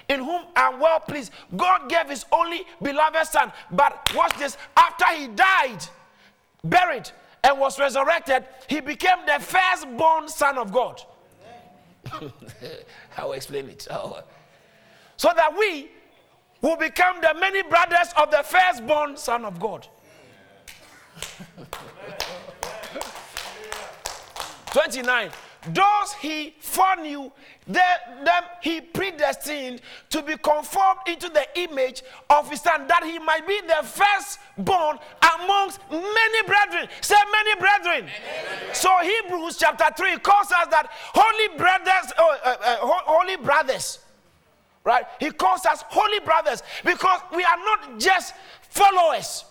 in 0.09 0.19
whom 0.19 0.43
I'm 0.55 0.79
well 0.79 0.99
pleased. 0.99 1.31
God 1.57 1.89
gave 1.89 2.07
his 2.07 2.27
only 2.31 2.67
beloved 2.79 3.25
son. 3.25 3.51
But 3.71 4.13
watch 4.15 4.37
this 4.37 4.57
after 4.77 5.05
he 5.15 5.25
died, 5.25 5.87
buried, 6.63 7.09
and 7.43 7.59
was 7.59 7.79
resurrected, 7.79 8.45
he 8.67 8.79
became 8.79 9.25
the 9.25 9.39
firstborn 9.39 10.27
son 10.27 10.57
of 10.57 10.71
God. 10.71 11.01
I 13.17 13.25
will 13.25 13.33
explain 13.33 13.69
it. 13.69 13.87
Oh. 13.89 14.21
So 15.17 15.31
that 15.35 15.55
we 15.57 15.89
will 16.61 16.77
become 16.77 17.21
the 17.21 17.33
many 17.39 17.63
brothers 17.63 18.13
of 18.17 18.31
the 18.31 18.43
firstborn 18.43 19.17
son 19.17 19.45
of 19.45 19.59
God. 19.59 19.87
29 24.71 25.31
those 25.67 26.13
he 26.19 26.55
foreknew, 26.59 27.31
them 27.67 28.43
he 28.61 28.81
predestined 28.81 29.81
to 30.09 30.23
be 30.23 30.35
conformed 30.37 31.01
into 31.05 31.29
the 31.29 31.45
image 31.55 32.01
of 32.31 32.49
his 32.49 32.61
son, 32.61 32.87
that 32.87 33.03
he 33.03 33.19
might 33.19 33.47
be 33.47 33.61
the 33.61 33.85
firstborn 33.85 34.97
amongst 35.35 35.79
many 35.91 36.47
brethren. 36.47 36.87
Say 37.01 37.15
many 37.31 37.59
brethren. 37.59 38.09
Amen. 38.09 38.73
So 38.73 38.89
Hebrews 39.01 39.57
chapter 39.57 39.85
3 39.95 40.17
calls 40.17 40.51
us 40.51 40.67
that 40.71 40.87
holy 40.91 41.57
brothers, 41.57 42.11
uh, 42.17 42.23
uh, 42.23 42.57
uh, 42.59 42.77
holy 42.81 43.37
brothers. 43.37 43.99
Right? 44.83 45.05
He 45.19 45.29
calls 45.29 45.63
us 45.67 45.83
holy 45.89 46.19
brothers 46.21 46.63
because 46.83 47.21
we 47.35 47.43
are 47.43 47.57
not 47.57 47.99
just 47.99 48.33
followers. 48.61 49.45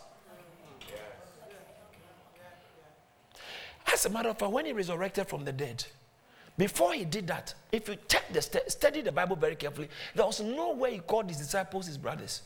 As 3.92 4.06
a 4.06 4.10
matter 4.10 4.28
of 4.28 4.38
fact, 4.38 4.52
when 4.52 4.66
he 4.66 4.72
resurrected 4.72 5.28
from 5.28 5.44
the 5.44 5.52
dead, 5.52 5.84
before 6.60 6.92
he 6.92 7.06
did 7.06 7.26
that, 7.28 7.54
if 7.72 7.88
you 7.88 7.96
check 8.06 8.30
the 8.34 8.42
study 8.42 9.00
the 9.00 9.10
Bible 9.10 9.34
very 9.34 9.56
carefully, 9.56 9.88
there 10.14 10.26
was 10.26 10.42
no 10.42 10.74
way 10.74 10.92
he 10.92 10.98
called 10.98 11.26
his 11.26 11.38
disciples 11.38 11.86
his 11.86 11.96
brothers. 11.96 12.42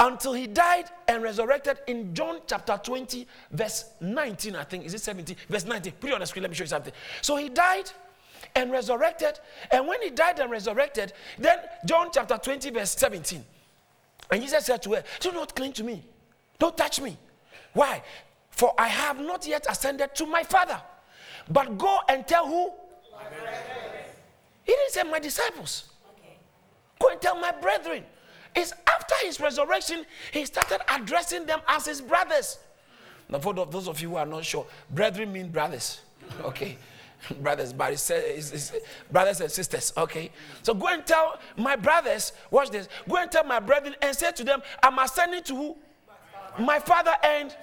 Until 0.00 0.32
he 0.32 0.46
died 0.46 0.86
and 1.06 1.22
resurrected 1.22 1.80
in 1.86 2.14
John 2.14 2.40
chapter 2.46 2.80
20, 2.82 3.26
verse 3.50 3.90
19, 4.00 4.56
I 4.56 4.64
think. 4.64 4.86
Is 4.86 4.94
it 4.94 5.02
17? 5.02 5.36
Verse 5.50 5.66
19. 5.66 5.92
Put 6.00 6.08
it 6.08 6.14
on 6.14 6.20
the 6.20 6.26
screen, 6.26 6.44
let 6.44 6.50
me 6.50 6.56
show 6.56 6.64
you 6.64 6.68
something. 6.68 6.94
So 7.20 7.36
he 7.36 7.50
died 7.50 7.90
and 8.54 8.72
resurrected. 8.72 9.38
And 9.70 9.86
when 9.86 10.00
he 10.00 10.08
died 10.08 10.40
and 10.40 10.50
resurrected, 10.50 11.12
then 11.36 11.58
John 11.84 12.08
chapter 12.10 12.38
20, 12.38 12.70
verse 12.70 12.96
17. 12.96 13.44
And 14.30 14.40
Jesus 14.40 14.64
said 14.64 14.82
to 14.84 14.94
her, 14.94 15.04
Do 15.20 15.30
not 15.32 15.54
cling 15.54 15.74
to 15.74 15.84
me. 15.84 16.02
Don't 16.58 16.74
touch 16.74 17.02
me. 17.02 17.18
Why? 17.74 18.02
For 18.48 18.72
I 18.78 18.88
have 18.88 19.20
not 19.20 19.46
yet 19.46 19.66
ascended 19.68 20.14
to 20.14 20.24
my 20.24 20.42
Father. 20.42 20.80
But 21.50 21.78
go 21.78 21.98
and 22.08 22.26
tell 22.26 22.46
who? 22.46 22.72
He 24.64 24.72
didn't 24.72 24.92
say 24.92 25.02
my 25.04 25.18
disciples. 25.18 25.84
Go 26.98 27.08
and 27.08 27.20
tell 27.20 27.38
my 27.38 27.52
brethren. 27.52 28.04
It's 28.54 28.72
after 28.88 29.14
his 29.22 29.38
resurrection, 29.38 30.06
he 30.32 30.44
started 30.46 30.80
addressing 30.92 31.46
them 31.46 31.60
as 31.68 31.84
his 31.86 32.00
brothers. 32.00 32.58
Now, 33.28 33.38
for 33.38 33.52
those 33.52 33.88
of 33.88 34.00
you 34.00 34.10
who 34.10 34.16
are 34.16 34.26
not 34.26 34.44
sure, 34.44 34.66
brethren 34.90 35.32
mean 35.32 35.48
brothers. 35.48 36.00
Okay. 36.42 36.76
brothers, 37.40 37.72
but 37.72 37.92
it's, 37.92 38.10
it's, 38.10 38.52
it's 38.52 38.72
brothers 39.10 39.40
and 39.40 39.50
sisters. 39.50 39.92
Okay. 39.96 40.30
So 40.62 40.74
go 40.74 40.88
and 40.88 41.04
tell 41.06 41.38
my 41.56 41.76
brothers, 41.76 42.32
watch 42.50 42.70
this. 42.70 42.88
Go 43.08 43.16
and 43.16 43.30
tell 43.30 43.44
my 43.44 43.60
brethren 43.60 43.94
and 44.02 44.14
say 44.16 44.32
to 44.32 44.44
them, 44.44 44.62
I'm 44.82 44.98
ascending 44.98 45.42
to 45.44 45.56
who? 45.56 45.76
My 46.58 46.78
father 46.78 47.12
and 47.22 47.54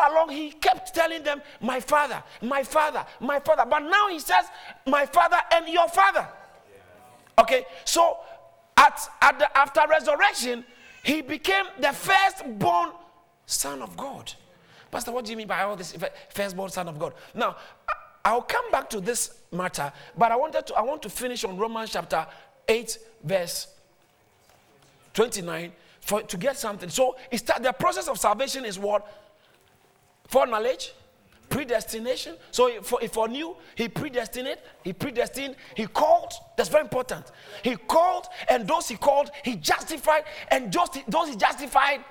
all 0.00 0.12
along 0.12 0.30
he 0.30 0.52
kept 0.52 0.94
telling 0.94 1.22
them, 1.22 1.42
My 1.60 1.80
father, 1.80 2.22
my 2.42 2.62
father, 2.62 3.04
my 3.20 3.40
father. 3.40 3.64
But 3.68 3.80
now 3.80 4.08
he 4.08 4.18
says, 4.18 4.46
My 4.86 5.06
father 5.06 5.38
and 5.52 5.68
your 5.68 5.88
father. 5.88 6.26
Okay, 7.38 7.64
so 7.84 8.18
at, 8.76 9.00
at 9.22 9.38
the, 9.38 9.58
after 9.58 9.80
resurrection, 9.88 10.64
he 11.02 11.22
became 11.22 11.64
the 11.78 11.92
firstborn 11.92 12.90
son 13.46 13.82
of 13.82 13.96
God. 13.96 14.32
Pastor, 14.90 15.12
what 15.12 15.24
do 15.24 15.30
you 15.30 15.36
mean 15.36 15.46
by 15.46 15.62
all 15.62 15.76
this 15.76 15.96
firstborn 16.30 16.70
son 16.70 16.88
of 16.88 16.98
God? 16.98 17.14
Now, 17.34 17.56
I'll 18.24 18.42
come 18.42 18.70
back 18.70 18.90
to 18.90 19.00
this 19.00 19.34
matter, 19.52 19.92
but 20.16 20.30
I 20.32 20.36
wanted 20.36 20.66
to 20.66 20.74
I 20.74 20.82
want 20.82 21.02
to 21.02 21.08
finish 21.08 21.44
on 21.44 21.56
Romans 21.56 21.90
chapter 21.90 22.26
8, 22.68 22.98
verse 23.24 23.68
29 25.14 25.72
for 26.00 26.22
to 26.22 26.36
get 26.36 26.56
something. 26.56 26.88
So 26.88 27.16
it's 27.30 27.42
the 27.42 27.72
process 27.72 28.08
of 28.08 28.18
salvation 28.18 28.64
is 28.64 28.78
what? 28.78 29.06
Foreknowledge, 30.30 30.92
predestination. 31.48 32.36
So 32.52 32.80
for, 32.82 33.00
for 33.08 33.28
new, 33.28 33.56
he 33.74 33.88
predestined, 33.88 34.56
he 34.84 34.92
predestined, 34.92 35.56
he 35.74 35.86
called. 35.86 36.32
That's 36.56 36.68
very 36.68 36.84
important. 36.84 37.32
He 37.62 37.74
called, 37.74 38.26
and 38.48 38.66
those 38.66 38.88
he 38.88 38.96
called, 38.96 39.30
he 39.44 39.56
justified, 39.56 40.22
and 40.50 40.72
just 40.72 40.98
those 41.08 41.28
he 41.30 41.36
justified. 41.36 42.04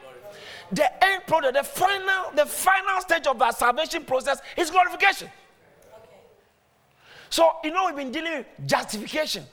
The 0.71 1.03
end 1.03 1.23
product, 1.25 1.55
the 1.55 1.63
final, 1.63 2.31
the 2.35 2.45
final 2.45 3.01
stage 3.01 3.25
of 3.25 3.39
that 3.39 3.57
salvation 3.57 4.03
process 4.03 4.39
is 4.57 4.69
glorification. 4.69 5.27
Okay. 5.27 6.17
So 7.29 7.49
you 7.63 7.71
know 7.71 7.85
we've 7.87 7.95
been 7.95 8.11
dealing 8.11 8.39
with 8.39 8.47
justification. 8.67 9.45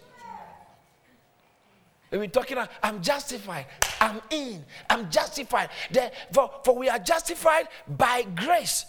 Been 2.20 2.30
talking, 2.30 2.58
I'm 2.82 3.02
justified. 3.02 3.66
I'm 4.00 4.20
in. 4.30 4.64
I'm 4.90 5.10
justified. 5.10 5.70
The, 5.90 6.12
for, 6.32 6.50
for 6.64 6.76
we 6.76 6.88
are 6.88 6.98
justified 6.98 7.68
by 7.88 8.22
grace, 8.34 8.86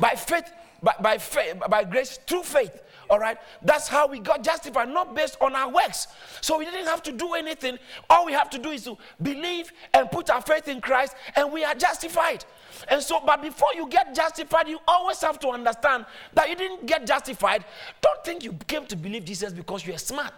by 0.00 0.10
faith, 0.10 0.52
by, 0.82 0.94
by 1.00 1.18
faith, 1.18 1.56
by 1.68 1.84
grace 1.84 2.18
through 2.26 2.42
faith. 2.42 2.82
All 3.10 3.18
right? 3.18 3.36
That's 3.62 3.88
how 3.88 4.06
we 4.06 4.20
got 4.20 4.42
justified, 4.42 4.88
not 4.88 5.14
based 5.14 5.36
on 5.40 5.54
our 5.54 5.70
works. 5.70 6.06
So 6.40 6.58
we 6.58 6.64
didn't 6.64 6.86
have 6.86 7.02
to 7.02 7.12
do 7.12 7.34
anything. 7.34 7.78
All 8.08 8.24
we 8.24 8.32
have 8.32 8.48
to 8.50 8.58
do 8.58 8.70
is 8.70 8.84
to 8.84 8.96
believe 9.20 9.70
and 9.92 10.10
put 10.10 10.30
our 10.30 10.40
faith 10.40 10.66
in 10.68 10.80
Christ, 10.80 11.14
and 11.36 11.52
we 11.52 11.62
are 11.64 11.74
justified. 11.74 12.44
And 12.88 13.02
so, 13.02 13.20
but 13.24 13.42
before 13.42 13.68
you 13.74 13.86
get 13.88 14.14
justified, 14.14 14.66
you 14.68 14.78
always 14.88 15.20
have 15.20 15.38
to 15.40 15.48
understand 15.48 16.06
that 16.32 16.48
you 16.48 16.56
didn't 16.56 16.86
get 16.86 17.06
justified. 17.06 17.64
Don't 18.00 18.24
think 18.24 18.44
you 18.44 18.54
came 18.66 18.86
to 18.86 18.96
believe 18.96 19.24
Jesus 19.24 19.52
because 19.52 19.86
you 19.86 19.94
are 19.94 19.98
smart. 19.98 20.32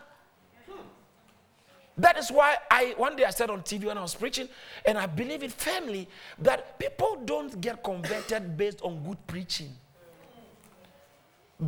That 1.96 2.18
is 2.18 2.30
why 2.30 2.56
I 2.70 2.94
one 2.96 3.14
day 3.14 3.24
I 3.24 3.30
said 3.30 3.50
on 3.50 3.62
TV 3.62 3.84
when 3.84 3.96
I 3.96 4.02
was 4.02 4.14
preaching, 4.14 4.48
and 4.84 4.98
I 4.98 5.06
believe 5.06 5.42
it 5.42 5.52
firmly 5.52 6.08
that 6.40 6.78
people 6.78 7.18
don't 7.24 7.60
get 7.60 7.84
converted 7.84 8.56
based 8.56 8.82
on 8.82 9.02
good 9.04 9.24
preaching, 9.26 9.72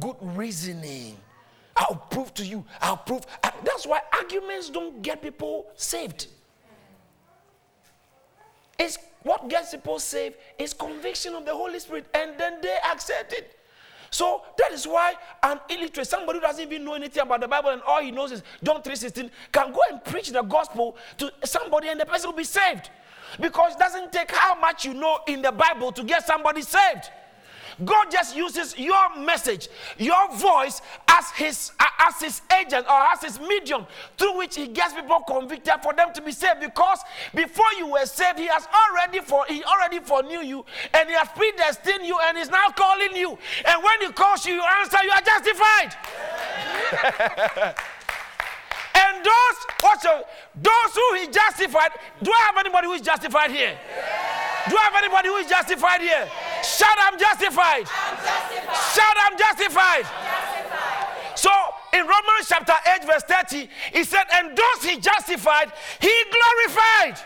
good 0.01 0.17
reasoning. 0.21 1.17
I'll 1.77 2.07
prove 2.11 2.33
to 2.35 2.45
you. 2.45 2.65
I'll 2.81 2.97
prove. 2.97 3.27
That's 3.43 3.87
why 3.87 4.01
arguments 4.13 4.71
don't 4.71 5.03
get 5.03 5.23
people 5.23 5.67
saved. 5.77 6.27
It's 8.79 8.99
what 9.23 9.49
gets 9.49 9.71
people 9.73 9.99
saved 9.99 10.37
is 10.59 10.73
conviction 10.73 11.35
of 11.35 11.45
the 11.45 11.55
Holy 11.55 11.79
Spirit, 11.79 12.07
and 12.15 12.39
then 12.39 12.61
they 12.61 12.77
accept 12.91 13.33
it. 13.33 13.56
So 14.17 14.41
that 14.57 14.73
is 14.73 14.87
why 14.87 15.13
an 15.43 15.61
illiterate, 15.69 16.07
somebody 16.07 16.39
who 16.39 16.41
doesn't 16.47 16.73
even 16.73 16.87
know 16.87 16.95
anything 16.95 17.23
about 17.23 17.43
the 17.43 17.49
Bible 17.49 17.69
and 17.69 17.83
all 17.83 18.01
he 18.01 18.11
knows 18.11 18.33
is 18.33 18.43
John 18.65 18.83
3:16, 18.83 19.31
can 19.53 19.73
go 19.73 19.81
and 19.91 20.03
preach 20.03 20.31
the 20.31 20.41
gospel 20.41 20.97
to 21.19 21.31
somebody 21.45 21.89
and 21.89 22.01
the 22.01 22.07
person 22.07 22.31
will 22.31 22.37
be 22.39 22.43
saved. 22.45 22.89
Because 23.39 23.75
it 23.75 23.79
doesn't 23.79 24.11
take 24.13 24.31
how 24.31 24.59
much 24.59 24.87
you 24.87 24.95
know 24.95 25.19
in 25.27 25.43
the 25.43 25.53
Bible 25.53 25.93
to 25.93 26.03
get 26.03 26.27
somebody 26.27 26.63
saved. 26.63 27.11
God 27.85 28.11
just 28.11 28.35
uses 28.35 28.79
your 28.79 29.17
message, 29.19 29.69
your 29.99 30.33
voice 30.35 30.81
as 31.09 31.31
his 31.33 31.73
as 32.01 32.21
his 32.21 32.41
agent 32.59 32.87
or 32.87 33.01
as 33.13 33.23
his 33.23 33.41
medium 33.41 33.87
through 34.17 34.39
which 34.39 34.57
he 34.57 34.69
gets 34.69 34.95
people 34.95 35.21
convicted 35.27 35.75
for 35.83 35.93
them 35.93 36.13
to 36.15 36.23
be 36.23 36.33
saved. 36.33 36.61
Because 36.61 37.01
before 37.35 37.67
you 37.77 37.89
were 37.89 38.07
saved, 38.07 38.39
he 38.39 38.47
has 38.47 38.67
already 38.89 39.21
for 39.21 39.45
he 39.49 39.63
already 39.65 40.01
foreknew 40.01 40.41
you 40.41 40.65
and 40.95 41.09
he 41.09 41.15
has 41.15 41.29
predestined 41.29 42.07
you 42.07 42.19
and 42.27 42.39
is 42.39 42.49
now 42.49 42.69
calling 42.71 43.15
you. 43.15 43.37
And 43.67 43.83
when 43.83 44.01
he 44.01 44.13
calls 44.13 44.47
you, 44.47 44.55
you 44.55 44.65
answer, 44.81 44.99
you 45.03 45.11
are 45.11 45.23
justified. 45.23 45.97
and 48.95 49.25
those 49.25 49.67
also 49.85 50.25
those 50.55 50.95
who 50.95 51.15
he 51.21 51.27
justified, 51.29 51.91
do 52.23 52.31
I 52.33 52.39
have 52.47 52.57
anybody 52.59 52.87
who 52.87 52.95
is 52.95 53.03
justified 53.03 53.51
here? 53.51 53.77
Do 54.69 54.77
I 54.77 54.83
have 54.91 54.95
anybody 55.05 55.29
who 55.29 55.37
is 55.37 55.47
justified 55.47 56.01
here? 56.01 56.29
Shout, 56.67 56.99
I'm 57.01 57.19
justified. 57.19 57.87
I'm 57.87 58.17
justified. 58.17 58.77
Shout, 58.95 59.17
I'm 59.25 59.39
justified. 59.39 60.03
justified. 60.03 61.39
So 61.39 61.51
in 61.93 62.01
Romans 62.01 62.49
chapter 62.49 62.73
8, 63.03 63.05
verse 63.07 63.23
30, 63.23 63.69
he 63.93 64.05
said, 64.05 64.25
And 64.33 64.57
those 64.57 64.91
he 64.91 64.99
justified, 64.99 65.73
he 66.01 66.13
glorified. 66.31 67.21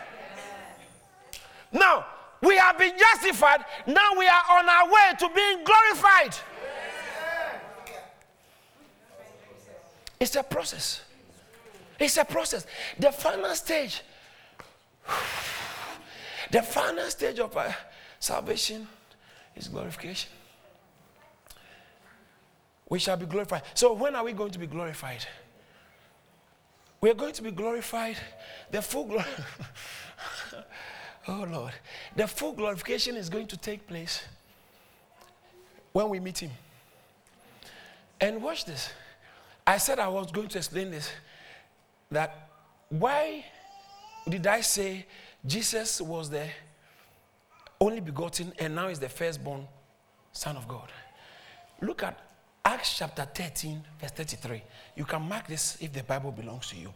Now, 1.71 2.05
we 2.41 2.57
have 2.57 2.77
been 2.77 2.93
justified. 2.97 3.65
Now 3.87 4.11
we 4.17 4.27
are 4.27 4.43
on 4.59 4.69
our 4.69 4.85
way 4.85 5.13
to 5.19 5.29
being 5.33 5.63
glorified. 5.63 6.35
It's 10.19 10.35
a 10.35 10.43
process. 10.43 11.01
It's 11.99 12.17
a 12.17 12.25
process. 12.25 12.67
The 12.99 13.11
final 13.11 13.55
stage, 13.55 14.01
the 16.51 16.61
final 16.61 17.05
stage 17.09 17.39
of 17.39 17.55
uh, 17.57 17.71
salvation 18.19 18.87
is 19.55 19.67
glorification. 19.67 20.29
We 22.89 22.99
shall 22.99 23.17
be 23.17 23.25
glorified. 23.25 23.63
So, 23.73 23.93
when 23.93 24.15
are 24.15 24.23
we 24.23 24.33
going 24.33 24.51
to 24.51 24.59
be 24.59 24.67
glorified? 24.67 25.25
We 26.99 27.09
are 27.09 27.15
going 27.15 27.33
to 27.33 27.41
be 27.41 27.51
glorified. 27.51 28.17
The 28.69 28.81
full 28.81 29.05
glory. 29.05 29.25
oh, 31.27 31.47
Lord. 31.49 31.73
The 32.15 32.27
full 32.27 32.53
glorification 32.53 33.15
is 33.15 33.29
going 33.29 33.47
to 33.47 33.57
take 33.57 33.87
place 33.87 34.21
when 35.93 36.09
we 36.09 36.19
meet 36.19 36.39
Him. 36.39 36.51
And 38.19 38.43
watch 38.43 38.65
this. 38.65 38.91
I 39.65 39.77
said 39.77 39.97
I 39.99 40.07
was 40.07 40.31
going 40.31 40.49
to 40.49 40.57
explain 40.57 40.91
this 40.91 41.09
that 42.11 42.49
why 42.89 43.45
did 44.27 44.45
I 44.45 44.61
say 44.61 45.05
Jesus 45.45 46.01
was 46.01 46.29
the 46.29 46.47
only 47.81 47.99
begotten, 47.99 48.53
and 48.59 48.75
now 48.75 48.87
is 48.87 48.99
the 48.99 49.09
firstborn 49.09 49.67
Son 50.31 50.55
of 50.55 50.67
God. 50.67 50.89
Look 51.81 52.03
at 52.03 52.17
Acts 52.63 52.99
chapter 52.99 53.27
13, 53.33 53.83
verse 53.99 54.11
33. 54.11 54.61
You 54.95 55.03
can 55.03 55.23
mark 55.23 55.47
this 55.47 55.77
if 55.81 55.91
the 55.91 56.03
Bible 56.03 56.31
belongs 56.31 56.69
to 56.69 56.77
you. 56.77 56.93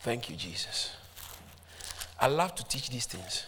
Thank 0.00 0.28
you, 0.28 0.36
Jesus. 0.36 0.96
I 2.20 2.26
love 2.26 2.54
to 2.56 2.64
teach 2.64 2.90
these 2.90 3.06
things. 3.06 3.44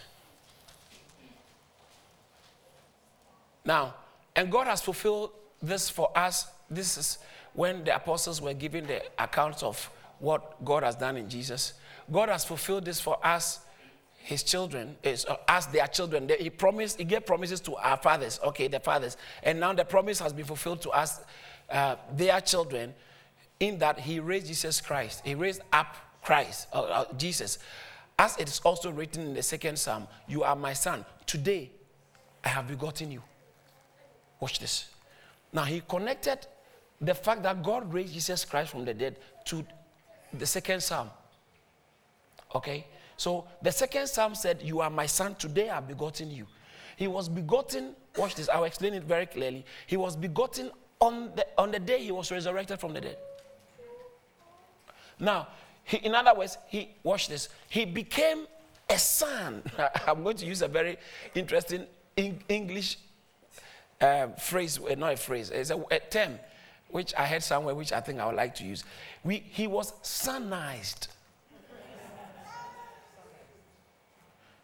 Now, 3.65 3.93
and 4.35 4.51
God 4.51 4.67
has 4.67 4.81
fulfilled 4.81 5.31
this 5.61 5.89
for 5.89 6.17
us. 6.17 6.47
This 6.69 6.97
is 6.97 7.17
when 7.59 7.83
the 7.83 7.93
apostles 7.93 8.41
were 8.41 8.53
giving 8.53 8.85
the 8.85 9.01
accounts 9.21 9.63
of 9.63 9.91
what 10.19 10.63
God 10.63 10.81
has 10.81 10.95
done 10.95 11.17
in 11.17 11.27
Jesus, 11.27 11.73
God 12.09 12.29
has 12.29 12.45
fulfilled 12.45 12.85
this 12.85 13.01
for 13.01 13.19
us, 13.21 13.59
his 14.19 14.43
children, 14.43 14.95
uh, 15.05 15.35
us, 15.45 15.65
their 15.65 15.85
children. 15.87 16.31
He 16.39 16.49
promised, 16.49 16.99
he 16.99 17.03
gave 17.03 17.25
promises 17.25 17.59
to 17.61 17.75
our 17.75 17.97
fathers, 17.97 18.39
okay, 18.45 18.69
the 18.69 18.79
fathers. 18.79 19.17
And 19.43 19.59
now 19.59 19.73
the 19.73 19.83
promise 19.83 20.19
has 20.19 20.31
been 20.31 20.45
fulfilled 20.45 20.81
to 20.83 20.91
us, 20.91 21.19
uh, 21.69 21.97
their 22.15 22.39
children, 22.39 22.93
in 23.59 23.77
that 23.79 23.99
he 23.99 24.21
raised 24.21 24.47
Jesus 24.47 24.79
Christ. 24.79 25.21
He 25.25 25.35
raised 25.35 25.59
up 25.73 25.97
Christ, 26.21 26.69
uh, 26.71 26.83
uh, 26.83 27.05
Jesus. 27.17 27.59
As 28.17 28.37
it 28.37 28.47
is 28.47 28.61
also 28.63 28.89
written 28.89 29.23
in 29.23 29.33
the 29.33 29.43
second 29.43 29.77
psalm, 29.77 30.07
You 30.29 30.43
are 30.43 30.55
my 30.55 30.71
son. 30.71 31.03
Today 31.25 31.71
I 32.41 32.47
have 32.47 32.69
begotten 32.69 33.11
you. 33.11 33.21
Watch 34.39 34.59
this. 34.59 34.87
Now 35.51 35.65
he 35.65 35.81
connected 35.81 36.47
the 37.01 37.13
fact 37.13 37.43
that 37.43 37.63
God 37.63 37.93
raised 37.93 38.13
Jesus 38.13 38.45
Christ 38.45 38.71
from 38.71 38.85
the 38.85 38.93
dead 38.93 39.17
to 39.45 39.65
the 40.33 40.45
second 40.45 40.81
psalm. 40.81 41.09
Okay? 42.53 42.85
So 43.17 43.45
the 43.61 43.71
second 43.71 44.07
psalm 44.07 44.35
said, 44.35 44.61
You 44.63 44.81
are 44.81 44.89
my 44.89 45.05
son, 45.05 45.35
today 45.35 45.69
I've 45.69 45.87
begotten 45.87 46.31
you. 46.31 46.45
He 46.95 47.07
was 47.07 47.29
begotten, 47.29 47.95
watch 48.17 48.35
this, 48.35 48.49
I'll 48.49 48.65
explain 48.65 48.93
it 48.93 49.03
very 49.03 49.25
clearly. 49.25 49.65
He 49.87 49.97
was 49.97 50.15
begotten 50.15 50.71
on 50.99 51.31
the, 51.35 51.45
on 51.57 51.71
the 51.71 51.79
day 51.79 52.03
he 52.03 52.11
was 52.11 52.31
resurrected 52.31 52.79
from 52.79 52.93
the 52.93 53.01
dead. 53.01 53.17
Now, 55.17 55.47
he, 55.83 55.97
in 55.97 56.13
other 56.13 56.37
words, 56.37 56.57
he, 56.67 56.89
watch 57.03 57.27
this, 57.29 57.49
he 57.69 57.85
became 57.85 58.47
a 58.89 58.97
son. 58.97 59.63
I'm 60.07 60.23
going 60.23 60.37
to 60.37 60.45
use 60.45 60.61
a 60.61 60.67
very 60.67 60.97
interesting 61.35 61.85
English 62.15 62.97
uh, 64.01 64.27
phrase, 64.27 64.79
uh, 64.79 64.95
not 64.95 65.13
a 65.13 65.17
phrase, 65.17 65.49
it's 65.49 65.71
a, 65.71 65.83
a, 65.91 65.99
term 65.99 66.39
which 66.89 67.13
I 67.15 67.25
heard 67.25 67.43
somewhere 67.43 67.75
which 67.75 67.93
I 67.93 68.01
think 68.01 68.19
I 68.19 68.25
would 68.25 68.35
like 68.35 68.55
to 68.55 68.63
use. 68.63 68.83
We, 69.23 69.43
he 69.49 69.67
was 69.67 69.93
sonized. 70.03 71.07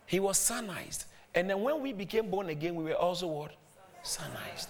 He 0.08 0.20
was 0.20 0.38
sonized. 0.38 1.06
And 1.34 1.50
then 1.50 1.62
when 1.62 1.82
we 1.82 1.94
became 1.94 2.30
born 2.30 2.50
again, 2.50 2.76
we 2.76 2.86
were 2.86 2.96
also 2.96 3.28
what? 3.28 3.52
Sonized. 4.04 4.68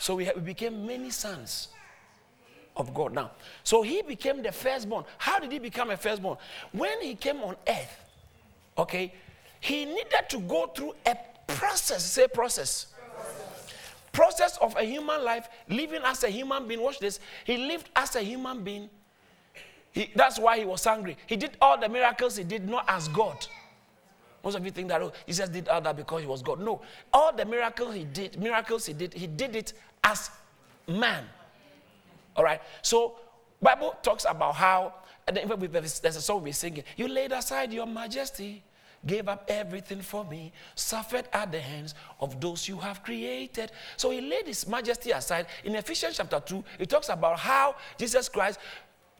So 0.00 0.14
we, 0.14 0.30
we 0.34 0.40
became 0.40 0.86
many 0.86 1.10
sons 1.10 1.68
of 2.76 2.94
God 2.94 3.12
now. 3.12 3.32
So 3.64 3.82
he 3.82 4.02
became 4.02 4.42
the 4.42 4.52
firstborn. 4.52 5.04
How 5.18 5.38
did 5.38 5.50
he 5.50 5.58
become 5.58 5.90
a 5.90 5.96
firstborn? 5.96 6.38
When 6.72 7.00
he 7.02 7.14
came 7.14 7.38
on 7.42 7.56
earth, 7.68 8.00
okay, 8.76 9.12
he 9.60 9.84
needed 9.84 10.28
to 10.30 10.38
go 10.40 10.68
through 10.68 10.94
a 11.04 11.16
process. 11.48 12.04
Say 12.04 12.28
process. 12.28 12.86
Process, 14.18 14.58
of 14.58 14.74
a 14.76 14.82
human 14.82 15.22
life, 15.22 15.48
living 15.68 16.00
as 16.04 16.24
a 16.24 16.28
human 16.28 16.66
being. 16.66 16.80
Watch 16.80 16.98
this. 16.98 17.20
He 17.44 17.56
lived 17.56 17.88
as 17.94 18.16
a 18.16 18.20
human 18.20 18.64
being. 18.64 18.90
He, 19.92 20.10
that's 20.12 20.40
why 20.40 20.58
he 20.58 20.64
was 20.64 20.84
angry. 20.88 21.16
He 21.28 21.36
did 21.36 21.56
all 21.60 21.78
the 21.78 21.88
miracles 21.88 22.36
he 22.36 22.42
did 22.42 22.68
not 22.68 22.84
as 22.88 23.06
God. 23.06 23.46
Most 24.42 24.56
of 24.56 24.64
you 24.64 24.72
think 24.72 24.88
that 24.88 25.00
oh, 25.00 25.12
Jesus 25.24 25.48
did 25.48 25.68
all 25.68 25.80
that 25.80 25.96
because 25.96 26.20
he 26.20 26.26
was 26.26 26.42
God. 26.42 26.58
No, 26.58 26.80
all 27.12 27.32
the 27.32 27.44
miracles 27.44 27.94
he 27.94 28.02
did, 28.02 28.40
miracles 28.40 28.86
he 28.86 28.92
did, 28.92 29.14
he 29.14 29.28
did 29.28 29.54
it 29.54 29.72
as 30.02 30.32
man. 30.88 31.22
All 32.34 32.42
right. 32.42 32.60
So 32.82 33.20
Bible 33.62 33.94
talks 34.02 34.26
about 34.28 34.56
how 34.56 34.94
there's 35.32 36.16
a 36.16 36.20
song 36.20 36.42
we're 36.42 36.52
singing. 36.52 36.82
You 36.96 37.06
laid 37.06 37.30
aside 37.30 37.72
your 37.72 37.86
majesty, 37.86 38.64
gave 39.06 39.28
up 39.28 39.44
everything 39.48 40.00
for 40.00 40.24
me, 40.24 40.52
suffered 40.74 41.28
at 41.32 41.52
the 41.52 41.60
hands 41.60 41.94
of 42.20 42.40
those 42.40 42.68
you 42.68 42.78
have 42.78 43.02
created. 43.02 43.72
So 43.96 44.10
he 44.10 44.20
laid 44.20 44.46
his 44.46 44.66
majesty 44.66 45.10
aside. 45.12 45.46
In 45.64 45.74
Ephesians 45.74 46.16
chapter 46.16 46.40
2, 46.40 46.64
it 46.78 46.88
talks 46.88 47.08
about 47.08 47.38
how 47.38 47.76
Jesus 47.96 48.28
Christ 48.28 48.58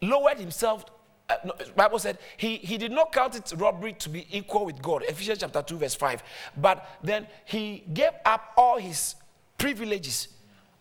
lowered 0.01 0.37
himself 0.37 0.85
uh, 1.29 1.35
no, 1.45 1.53
Bible 1.75 1.99
said 1.99 2.17
he, 2.37 2.57
he 2.57 2.77
did 2.77 2.91
not 2.91 3.11
count 3.11 3.35
it 3.35 3.53
robbery 3.55 3.93
to 3.93 4.09
be 4.09 4.25
equal 4.31 4.65
with 4.65 4.81
God. 4.81 5.03
Ephesians 5.03 5.39
chapter 5.39 5.61
2, 5.61 5.77
verse 5.77 5.93
5. 5.93 6.23
But 6.57 6.89
then 7.03 7.27
he 7.45 7.83
gave 7.93 8.13
up 8.25 8.51
all 8.57 8.79
his 8.79 9.13
privileges 9.57 10.29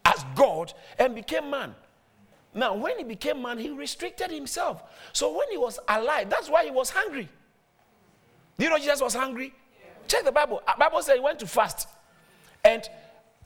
as 0.06 0.24
God 0.34 0.72
and 0.98 1.14
became 1.14 1.50
man. 1.50 1.74
Now, 2.54 2.74
when 2.74 2.96
he 2.96 3.04
became 3.04 3.42
man, 3.42 3.58
he 3.58 3.70
restricted 3.70 4.30
himself. 4.30 4.82
So 5.12 5.36
when 5.36 5.50
he 5.50 5.58
was 5.58 5.78
alive, 5.86 6.30
that's 6.30 6.48
why 6.48 6.64
he 6.64 6.70
was 6.70 6.88
hungry. 6.88 7.28
Do 8.58 8.64
you 8.64 8.70
know 8.70 8.78
Jesus 8.78 9.00
was 9.00 9.14
hungry? 9.14 9.54
Yeah. 9.80 9.86
Check 10.08 10.24
the 10.24 10.32
Bible. 10.32 10.62
Uh, 10.66 10.76
Bible 10.78 11.00
said 11.02 11.14
he 11.14 11.20
went 11.20 11.38
to 11.38 11.46
fast. 11.46 11.88
And 12.64 12.88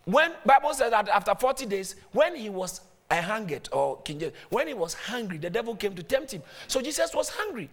when 0.05 0.33
Bible 0.44 0.75
said 0.75 0.90
that 0.90 1.09
after 1.09 1.35
40 1.35 1.66
days, 1.66 1.96
when 2.12 2.35
he 2.35 2.48
was 2.51 2.81
I 3.11 3.16
hungered, 3.16 3.68
or 3.72 4.01
King 4.03 4.20
James, 4.20 4.33
when 4.48 4.66
he 4.66 4.72
was 4.72 4.94
hungry, 4.94 5.37
the 5.37 5.51
devil 5.51 5.77
came 5.77 5.94
to 5.94 6.03
tempt 6.03 6.33
him. 6.33 6.42
So 6.66 6.81
Jesus 6.81 7.14
was 7.14 7.29
hungry. 7.29 7.68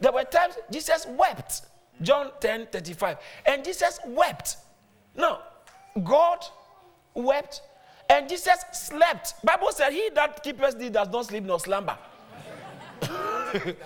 There 0.00 0.12
were 0.12 0.22
times 0.22 0.54
Jesus 0.70 1.06
wept. 1.08 1.62
John 2.00 2.30
10 2.40 2.68
35. 2.68 3.18
And 3.46 3.64
Jesus 3.64 3.98
wept. 4.06 4.58
No, 5.16 5.40
God 6.04 6.44
wept 7.14 7.62
and 8.08 8.28
Jesus 8.28 8.64
slept. 8.72 9.34
Bible 9.44 9.72
said, 9.72 9.92
He 9.92 10.10
that 10.14 10.42
keepeth 10.42 10.78
thee 10.78 10.90
does 10.90 11.08
not 11.08 11.26
sleep 11.26 11.44
nor 11.44 11.58
slumber. 11.58 11.98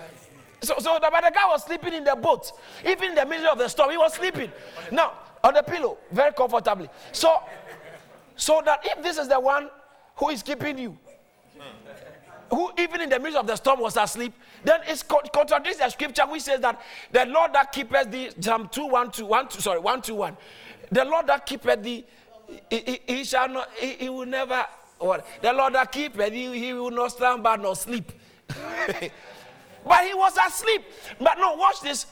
so, 0.61 0.75
so 0.79 0.99
the, 1.01 1.09
the 1.09 1.31
guy 1.33 1.47
was 1.47 1.63
sleeping 1.63 1.93
in 1.93 2.03
the 2.03 2.15
boat, 2.15 2.51
even 2.85 3.09
in 3.09 3.15
the 3.15 3.25
middle 3.25 3.47
of 3.47 3.57
the 3.57 3.67
storm, 3.67 3.91
he 3.91 3.97
was 3.97 4.13
sleeping. 4.13 4.51
Now, 4.91 5.13
on 5.43 5.53
the 5.53 5.63
pillow, 5.63 5.97
very 6.11 6.33
comfortably. 6.33 6.89
So, 7.11 7.41
so 8.35 8.61
that 8.65 8.81
if 8.85 9.03
this 9.03 9.17
is 9.17 9.27
the 9.27 9.39
one 9.39 9.69
who 10.15 10.29
is 10.29 10.43
keeping 10.43 10.77
you, 10.77 10.97
who 12.51 12.69
even 12.77 13.01
in 13.01 13.09
the 13.09 13.19
midst 13.19 13.37
of 13.37 13.47
the 13.47 13.55
storm 13.55 13.79
was 13.79 13.97
asleep, 13.97 14.33
then 14.63 14.81
it 14.85 15.03
contradicts 15.33 15.79
the 15.79 15.89
scripture 15.89 16.23
which 16.27 16.43
says 16.43 16.59
that 16.59 16.81
the 17.11 17.25
Lord 17.25 17.53
that 17.53 17.71
keepeth 17.71 18.11
thee, 18.11 18.29
Psalm 18.39 18.69
2, 18.71 18.85
1, 18.87 19.11
2, 19.11 19.25
1, 19.25 19.47
2, 19.47 19.61
sorry, 19.61 19.79
1, 19.79 20.01
2, 20.01 20.15
1. 20.15 20.37
The 20.91 21.05
Lord 21.05 21.27
that 21.27 21.45
keepeth 21.45 21.81
thee, 21.81 22.05
he, 22.69 22.77
he, 22.79 23.01
he 23.07 23.23
shall 23.23 23.47
not, 23.47 23.69
he, 23.77 23.93
he, 23.93 24.09
will 24.09 24.25
never, 24.25 24.65
what? 24.99 25.25
The 25.41 25.53
Lord 25.53 25.73
that 25.73 25.91
keepeth 25.91 26.33
he, 26.33 26.59
he 26.59 26.73
will 26.73 26.91
not 26.91 27.13
stand 27.13 27.41
slumber 27.41 27.57
nor 27.57 27.75
sleep. 27.75 28.11
but 29.85 30.05
he 30.05 30.13
was 30.13 30.37
asleep. 30.37 30.83
But 31.19 31.37
no, 31.37 31.55
watch 31.55 31.81
this. 31.81 32.05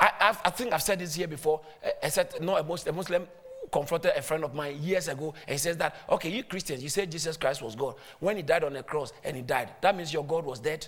I, 0.00 0.36
I, 0.44 0.50
think 0.50 0.72
I've 0.72 0.82
said 0.82 1.00
this 1.00 1.14
here 1.14 1.26
before. 1.26 1.60
Eh, 1.82 1.90
I 2.04 2.08
said, 2.08 2.32
no, 2.40 2.56
a 2.56 2.62
Muslim, 2.62 2.94
a 2.94 2.96
Muslim 2.96 3.26
confronted 3.72 4.12
a 4.16 4.22
friend 4.22 4.44
of 4.44 4.54
mine 4.54 4.80
years 4.80 5.08
ago 5.08 5.34
and 5.46 5.54
he 5.54 5.58
says 5.58 5.76
that, 5.78 5.96
okay, 6.08 6.30
you 6.30 6.44
Christians, 6.44 6.82
you 6.82 6.88
said 6.88 7.10
Jesus 7.10 7.36
Christ 7.36 7.62
was 7.62 7.74
God. 7.74 7.96
When 8.20 8.36
he 8.36 8.42
died 8.42 8.64
on 8.64 8.74
the 8.74 8.82
cross 8.82 9.12
and 9.24 9.36
he 9.36 9.42
died, 9.42 9.70
that 9.80 9.96
means 9.96 10.12
your 10.12 10.24
God 10.24 10.44
was 10.44 10.60
dead. 10.60 10.86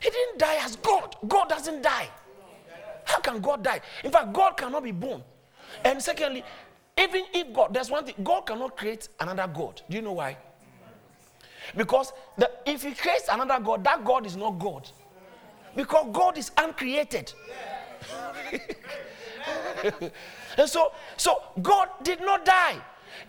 He 0.00 0.10
didn't 0.10 0.38
die 0.38 0.58
as 0.60 0.76
God. 0.76 1.16
God 1.26 1.48
doesn't 1.48 1.82
die. 1.82 2.08
How 3.04 3.20
can 3.20 3.40
God 3.40 3.64
die? 3.64 3.80
In 4.04 4.10
fact, 4.10 4.32
God 4.32 4.56
cannot 4.56 4.84
be 4.84 4.92
born. 4.92 5.22
And 5.84 6.02
secondly, 6.02 6.44
even 6.98 7.24
if 7.32 7.52
God, 7.52 7.72
there's 7.72 7.90
one 7.90 8.04
thing, 8.04 8.14
God 8.22 8.42
cannot 8.42 8.76
create 8.76 9.08
another 9.18 9.50
God. 9.52 9.80
Do 9.88 9.96
you 9.96 10.02
know 10.02 10.12
why? 10.12 10.36
Because 11.76 12.12
the, 12.36 12.50
if 12.66 12.82
He 12.82 12.94
creates 12.94 13.28
another 13.30 13.62
God, 13.62 13.84
that 13.84 14.04
God 14.04 14.26
is 14.26 14.36
not 14.36 14.58
God. 14.58 14.88
Because 15.74 16.06
God 16.12 16.38
is 16.38 16.50
uncreated. 16.58 17.32
and 20.58 20.68
so, 20.68 20.92
so 21.16 21.42
God 21.62 21.88
did 22.02 22.20
not 22.20 22.44
die. 22.44 22.76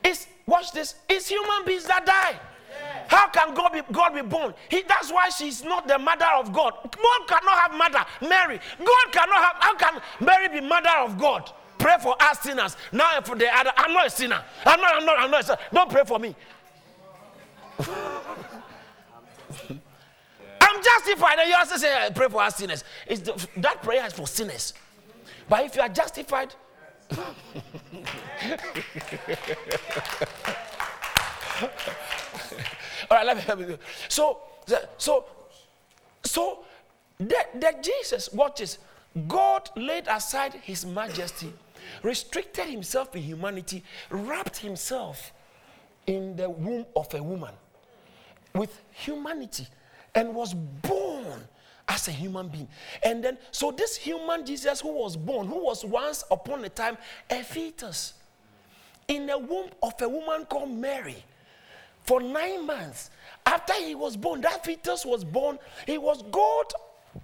It's 0.04 0.28
watch 0.46 0.72
this. 0.72 0.96
It's 1.08 1.30
human 1.30 1.66
beings 1.66 1.86
that 1.86 2.06
die. 2.06 2.40
How 3.08 3.28
can 3.30 3.54
God 3.54 3.74
be, 3.74 3.82
God 3.92 4.14
be 4.14 4.22
born? 4.22 4.54
He, 4.70 4.84
that's 4.88 5.12
why 5.12 5.30
she's 5.30 5.64
not 5.64 5.88
the 5.88 6.00
mother 6.00 6.26
of 6.38 6.52
God. 6.52 6.74
God 6.82 7.28
cannot 7.28 7.60
have 7.60 7.74
mother, 7.74 8.06
Mary. 8.22 8.60
God 8.80 9.12
cannot 9.12 9.38
have. 9.38 9.56
How 9.60 9.76
can 9.76 10.02
Mary 10.20 10.48
be 10.50 10.62
mother 10.66 10.90
of 11.00 11.18
God? 11.18 11.52
Pray 11.78 11.96
for 12.02 12.16
us 12.22 12.40
sinners. 12.40 12.78
Now 12.92 13.22
for 13.22 13.36
the 13.36 13.54
other, 13.56 13.72
I'm 13.76 13.94
not 13.94 14.08
a 14.08 14.10
sinner. 14.10 14.42
I'm 14.66 14.80
not. 14.80 14.96
I'm 14.96 15.06
not. 15.06 15.20
I'm 15.20 15.32
not 15.32 15.42
a 15.42 15.44
sinner. 15.44 15.60
Don't 15.74 15.90
pray 15.90 16.04
for 16.06 16.18
me. 16.18 16.36
I'm 20.62 20.84
justified. 20.84 21.40
And 21.40 21.50
you 21.50 21.56
also 21.58 21.78
say, 21.78 21.92
eh, 21.94 22.10
pray 22.12 22.28
for 22.30 22.42
us 22.42 22.56
sinners. 22.58 22.84
The, 23.08 23.48
that 23.58 23.82
prayer 23.84 24.06
is 24.06 24.14
for 24.14 24.28
sinners. 24.28 24.74
But 25.50 25.66
if 25.66 25.76
you 25.76 25.82
are 25.82 25.90
justified, 25.90 26.54
all 33.12 33.18
right, 33.18 33.26
let 33.26 33.38
me, 33.38 33.44
let 33.48 33.60
me 33.60 33.78
So, 34.08 34.40
so, 34.98 35.26
so 36.24 36.66
that, 37.20 37.60
that 37.62 37.84
Jesus 37.84 38.32
watches. 38.34 38.80
God 39.28 39.70
laid 39.76 40.08
aside 40.08 40.54
his 40.56 40.86
majesty, 40.86 41.54
restricted 42.02 42.66
himself 42.66 43.16
in 43.16 43.22
humanity, 43.22 43.84
wrapped 44.10 44.58
himself 44.58 45.32
in 46.08 46.36
the 46.36 46.50
womb 46.50 46.86
of 46.96 47.14
a 47.14 47.24
woman 47.24 47.54
with 48.54 48.82
humanity, 48.92 49.68
and 50.14 50.34
was 50.34 50.54
born 50.54 51.42
as 51.88 52.08
a 52.08 52.12
human 52.12 52.48
being. 52.48 52.68
And 53.04 53.24
then, 53.24 53.38
so 53.52 53.72
this 53.72 53.96
human 53.96 54.46
Jesus 54.46 54.80
who 54.80 54.92
was 54.92 55.18
born, 55.18 55.48
who 55.48 55.64
was 55.64 55.84
once 55.84 56.24
upon 56.30 56.64
a 56.64 56.70
time 56.70 56.98
a 57.30 57.42
fetus 57.44 58.14
in 59.08 59.26
the 59.26 59.38
womb 59.38 59.70
of 59.82 59.94
a 60.02 60.08
woman 60.08 60.46
called 60.46 60.72
Mary 60.72 61.24
for 62.04 62.22
nine 62.22 62.66
months. 62.66 63.10
After 63.46 63.74
he 63.74 63.96
was 63.96 64.16
born, 64.16 64.42
that 64.42 64.64
fetus 64.64 65.06
was 65.06 65.24
born, 65.24 65.58
he 65.86 65.98
was 65.98 66.24
God 66.32 66.66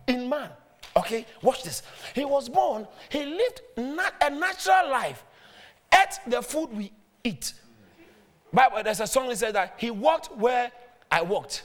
in 0.08 0.28
man. 0.28 0.50
Okay, 0.98 1.26
watch 1.42 1.64
this. 1.64 1.84
He 2.16 2.26
was 2.26 2.50
born, 2.50 2.88
he 3.10 3.24
lived 3.24 3.62
not 3.78 4.14
a 4.22 4.30
natural 4.30 4.90
life, 4.90 5.24
ate 5.94 6.20
the 6.28 6.42
food 6.42 6.74
we 6.74 6.92
eat. 7.24 7.54
Bible, 8.52 8.84
there's 8.84 9.00
a 9.00 9.08
song 9.08 9.30
that 9.30 9.38
says 9.38 9.54
that 9.54 9.76
he 9.78 9.92
walked 9.92 10.36
where 10.36 10.72
I 11.12 11.22
walked. 11.22 11.64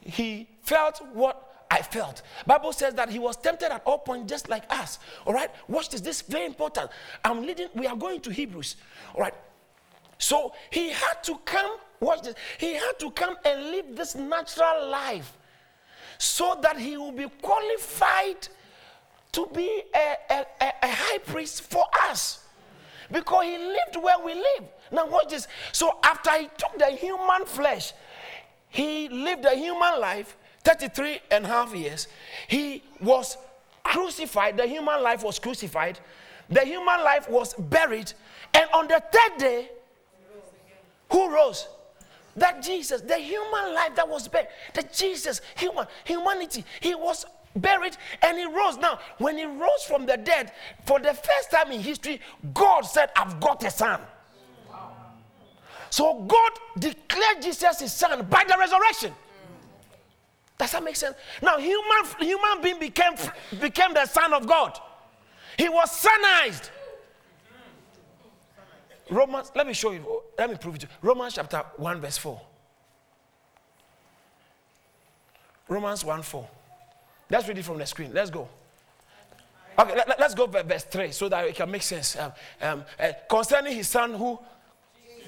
He 0.00 0.48
felt 0.62 1.00
what 1.12 1.66
I 1.70 1.80
felt. 1.82 2.22
Bible 2.46 2.72
says 2.72 2.94
that 2.94 3.08
he 3.08 3.18
was 3.18 3.36
tempted 3.36 3.72
at 3.72 3.82
all 3.86 3.98
points 3.98 4.28
just 4.28 4.48
like 4.48 4.64
us. 4.70 4.98
All 5.26 5.32
right? 5.32 5.50
Watch 5.68 5.88
this. 5.88 6.00
This 6.00 6.20
is 6.20 6.22
very 6.28 6.46
important. 6.46 6.90
I'm 7.24 7.46
leading, 7.46 7.68
we 7.74 7.86
are 7.86 7.96
going 7.96 8.20
to 8.20 8.30
Hebrews. 8.30 8.76
All 9.14 9.22
right. 9.22 9.34
So 10.18 10.52
he 10.70 10.90
had 10.90 11.24
to 11.24 11.38
come, 11.44 11.78
watch 11.98 12.22
this, 12.22 12.34
he 12.58 12.74
had 12.74 12.98
to 13.00 13.10
come 13.10 13.36
and 13.44 13.70
live 13.70 13.96
this 13.96 14.14
natural 14.14 14.88
life 14.88 15.36
so 16.18 16.58
that 16.62 16.78
he 16.78 16.96
will 16.96 17.10
be 17.10 17.26
qualified 17.40 18.48
to 19.32 19.48
be 19.54 19.82
a, 19.94 20.16
a, 20.30 20.46
a 20.82 20.88
high 20.88 21.18
priest 21.18 21.62
for 21.62 21.84
us. 22.04 22.44
Because 23.10 23.44
he 23.44 23.58
lived 23.58 23.96
where 24.00 24.18
we 24.24 24.34
live. 24.34 24.64
Now, 24.92 25.06
watch 25.06 25.30
this. 25.30 25.48
So, 25.72 25.98
after 26.02 26.30
he 26.38 26.48
took 26.56 26.78
the 26.78 26.90
human 26.90 27.46
flesh, 27.46 27.92
he 28.68 29.08
lived 29.08 29.44
a 29.44 29.54
human 29.54 30.00
life 30.00 30.36
33 30.64 31.20
and 31.30 31.44
a 31.44 31.48
half 31.48 31.74
years. 31.74 32.08
He 32.48 32.82
was 33.00 33.36
crucified. 33.82 34.56
The 34.56 34.66
human 34.66 35.02
life 35.02 35.22
was 35.22 35.38
crucified. 35.38 35.98
The 36.48 36.64
human 36.64 37.02
life 37.02 37.28
was 37.28 37.54
buried. 37.54 38.12
And 38.54 38.68
on 38.72 38.88
the 38.88 39.02
third 39.12 39.38
day, 39.38 39.70
who 41.10 41.34
rose? 41.34 41.68
That 42.36 42.62
Jesus, 42.62 43.02
the 43.02 43.18
human 43.18 43.74
life 43.74 43.94
that 43.96 44.08
was 44.08 44.28
buried, 44.28 44.48
the 44.72 44.82
Jesus, 44.84 45.42
human, 45.56 45.86
humanity, 46.04 46.64
he 46.80 46.94
was 46.94 47.26
buried 47.56 47.96
and 48.22 48.38
he 48.38 48.46
rose. 48.46 48.78
Now, 48.78 48.98
when 49.18 49.36
he 49.36 49.44
rose 49.44 49.84
from 49.86 50.06
the 50.06 50.16
dead, 50.16 50.52
for 50.86 50.98
the 50.98 51.12
first 51.12 51.50
time 51.50 51.70
in 51.72 51.80
history, 51.80 52.20
God 52.54 52.82
said, 52.82 53.10
I've 53.16 53.38
got 53.40 53.62
a 53.64 53.70
son. 53.70 54.00
So 55.92 56.22
God 56.22 56.52
declared 56.78 57.42
Jesus 57.42 57.80
his 57.80 57.92
son 57.92 58.24
by 58.30 58.44
the 58.48 58.56
resurrection. 58.58 59.12
Does 60.56 60.72
that 60.72 60.82
make 60.82 60.96
sense? 60.96 61.14
Now, 61.42 61.58
human, 61.58 62.04
human 62.18 62.62
being 62.62 62.78
became, 62.78 63.12
became 63.60 63.92
the 63.92 64.06
son 64.06 64.32
of 64.32 64.46
God. 64.46 64.78
He 65.58 65.68
was 65.68 65.90
sonized. 65.90 66.70
Romans, 69.10 69.52
let 69.54 69.66
me 69.66 69.74
show 69.74 69.90
you, 69.90 70.22
let 70.38 70.48
me 70.48 70.56
prove 70.56 70.76
it 70.76 70.80
to 70.80 70.86
you. 70.86 70.92
Romans 71.02 71.34
chapter 71.34 71.62
1, 71.76 72.00
verse 72.00 72.16
4. 72.16 72.40
Romans 75.68 76.06
1 76.06 76.22
4. 76.22 76.48
Let's 77.28 77.46
read 77.46 77.58
it 77.58 77.66
from 77.66 77.76
the 77.76 77.84
screen. 77.84 78.12
Let's 78.14 78.30
go. 78.30 78.48
Okay, 79.78 79.94
let, 79.94 80.20
us 80.22 80.34
go 80.34 80.46
verse 80.46 80.84
3 80.84 81.12
so 81.12 81.28
that 81.28 81.48
it 81.48 81.54
can 81.54 81.70
make 81.70 81.82
sense. 81.82 82.16
Um, 82.16 82.32
um, 82.62 82.84
uh, 82.98 83.12
concerning 83.28 83.74
his 83.74 83.90
son, 83.90 84.14
who? 84.14 84.38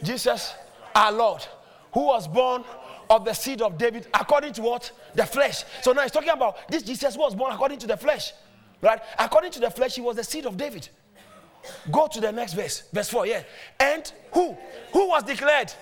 Jesus, 0.02 0.54
our 0.94 1.12
Lord, 1.12 1.46
who 1.92 2.06
was 2.06 2.28
born 2.28 2.64
of 3.10 3.24
the 3.24 3.32
seed 3.32 3.62
of 3.62 3.78
David 3.78 4.06
according 4.14 4.52
to 4.54 4.62
what? 4.62 4.90
The 5.14 5.26
flesh. 5.26 5.64
So 5.82 5.92
now 5.92 6.02
he's 6.02 6.10
talking 6.10 6.30
about 6.30 6.68
this 6.68 6.82
Jesus 6.82 7.16
was 7.16 7.34
born 7.34 7.52
according 7.52 7.78
to 7.80 7.86
the 7.86 7.96
flesh. 7.96 8.32
Right? 8.80 9.00
According 9.18 9.52
to 9.52 9.60
the 9.60 9.70
flesh, 9.70 9.94
he 9.94 10.00
was 10.00 10.16
the 10.16 10.24
seed 10.24 10.46
of 10.46 10.56
David. 10.56 10.88
Go 11.90 12.06
to 12.06 12.20
the 12.20 12.30
next 12.30 12.52
verse, 12.52 12.82
verse 12.92 13.08
4, 13.08 13.26
yeah. 13.26 13.42
And 13.80 14.12
who? 14.32 14.56
Who 14.92 15.08
was 15.08 15.22
declared? 15.22 15.72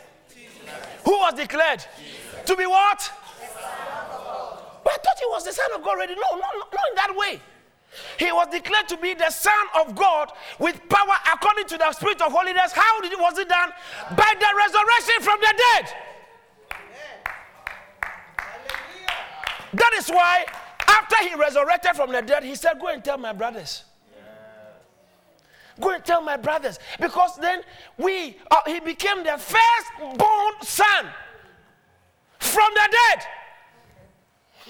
Who 1.05 1.13
was 1.13 1.35
declared? 1.35 1.85
To 2.47 2.57
be 2.57 2.67
what? 2.67 3.11
But 4.85 4.93
I 4.93 4.97
thought 4.97 5.19
he 5.19 5.27
was 5.27 5.45
the 5.45 5.53
Son 5.53 5.67
of 5.75 5.83
God 5.83 5.97
already. 5.97 6.15
No, 6.15 6.21
no, 6.33 6.37
no, 6.37 6.59
not 6.59 6.89
in 6.91 6.95
that 6.97 7.17
way. 7.17 7.41
He 8.19 8.33
was 8.33 8.49
declared 8.51 8.89
to 8.89 8.97
be 8.97 9.15
the 9.15 9.31
Son 9.31 9.53
of 9.81 9.95
God 9.95 10.33
with 10.59 10.81
power 10.89 11.15
according 11.33 11.67
to 11.67 11.79
the 11.79 11.93
Spirit 11.93 12.23
of 12.23 12.33
holiness. 12.33 12.73
How 12.73 13.01
did 13.01 13.13
it, 13.13 13.19
was 13.19 13.39
it 13.39 13.49
done? 13.49 13.71
By 14.17 14.33
the 14.39 14.47
resurrection 14.57 15.23
from 15.23 15.39
the 15.41 15.55
dead. 15.59 15.95
That 19.75 19.93
is 19.97 20.09
why, 20.09 20.45
after 20.87 21.17
he 21.29 21.35
resurrected 21.35 21.97
from 21.97 22.13
the 22.13 22.23
dead, 22.23 22.45
he 22.45 22.55
said, 22.55 22.79
Go 22.81 22.89
and 22.89 23.03
tell 23.05 23.19
my 23.19 23.33
brothers. 23.33 23.85
Go 25.81 25.91
and 25.91 26.05
tell 26.05 26.21
my 26.21 26.37
brothers. 26.37 26.79
Because 27.01 27.37
then 27.37 27.63
we, 27.97 28.37
uh, 28.51 28.61
he 28.67 28.81
became 28.81 29.25
the 29.25 29.39
firstborn 29.39 30.55
son 30.63 31.07
from 32.39 32.71
the 32.75 32.97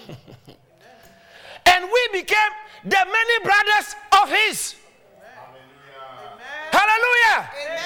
dead. 0.06 0.16
and 1.82 1.90
we 1.90 2.20
became 2.20 2.52
the 2.84 2.90
many 2.90 3.44
brothers 3.44 3.96
of 4.22 4.28
his. 4.30 4.76
Hallelujah. 6.70 7.50
Amen. 7.66 7.78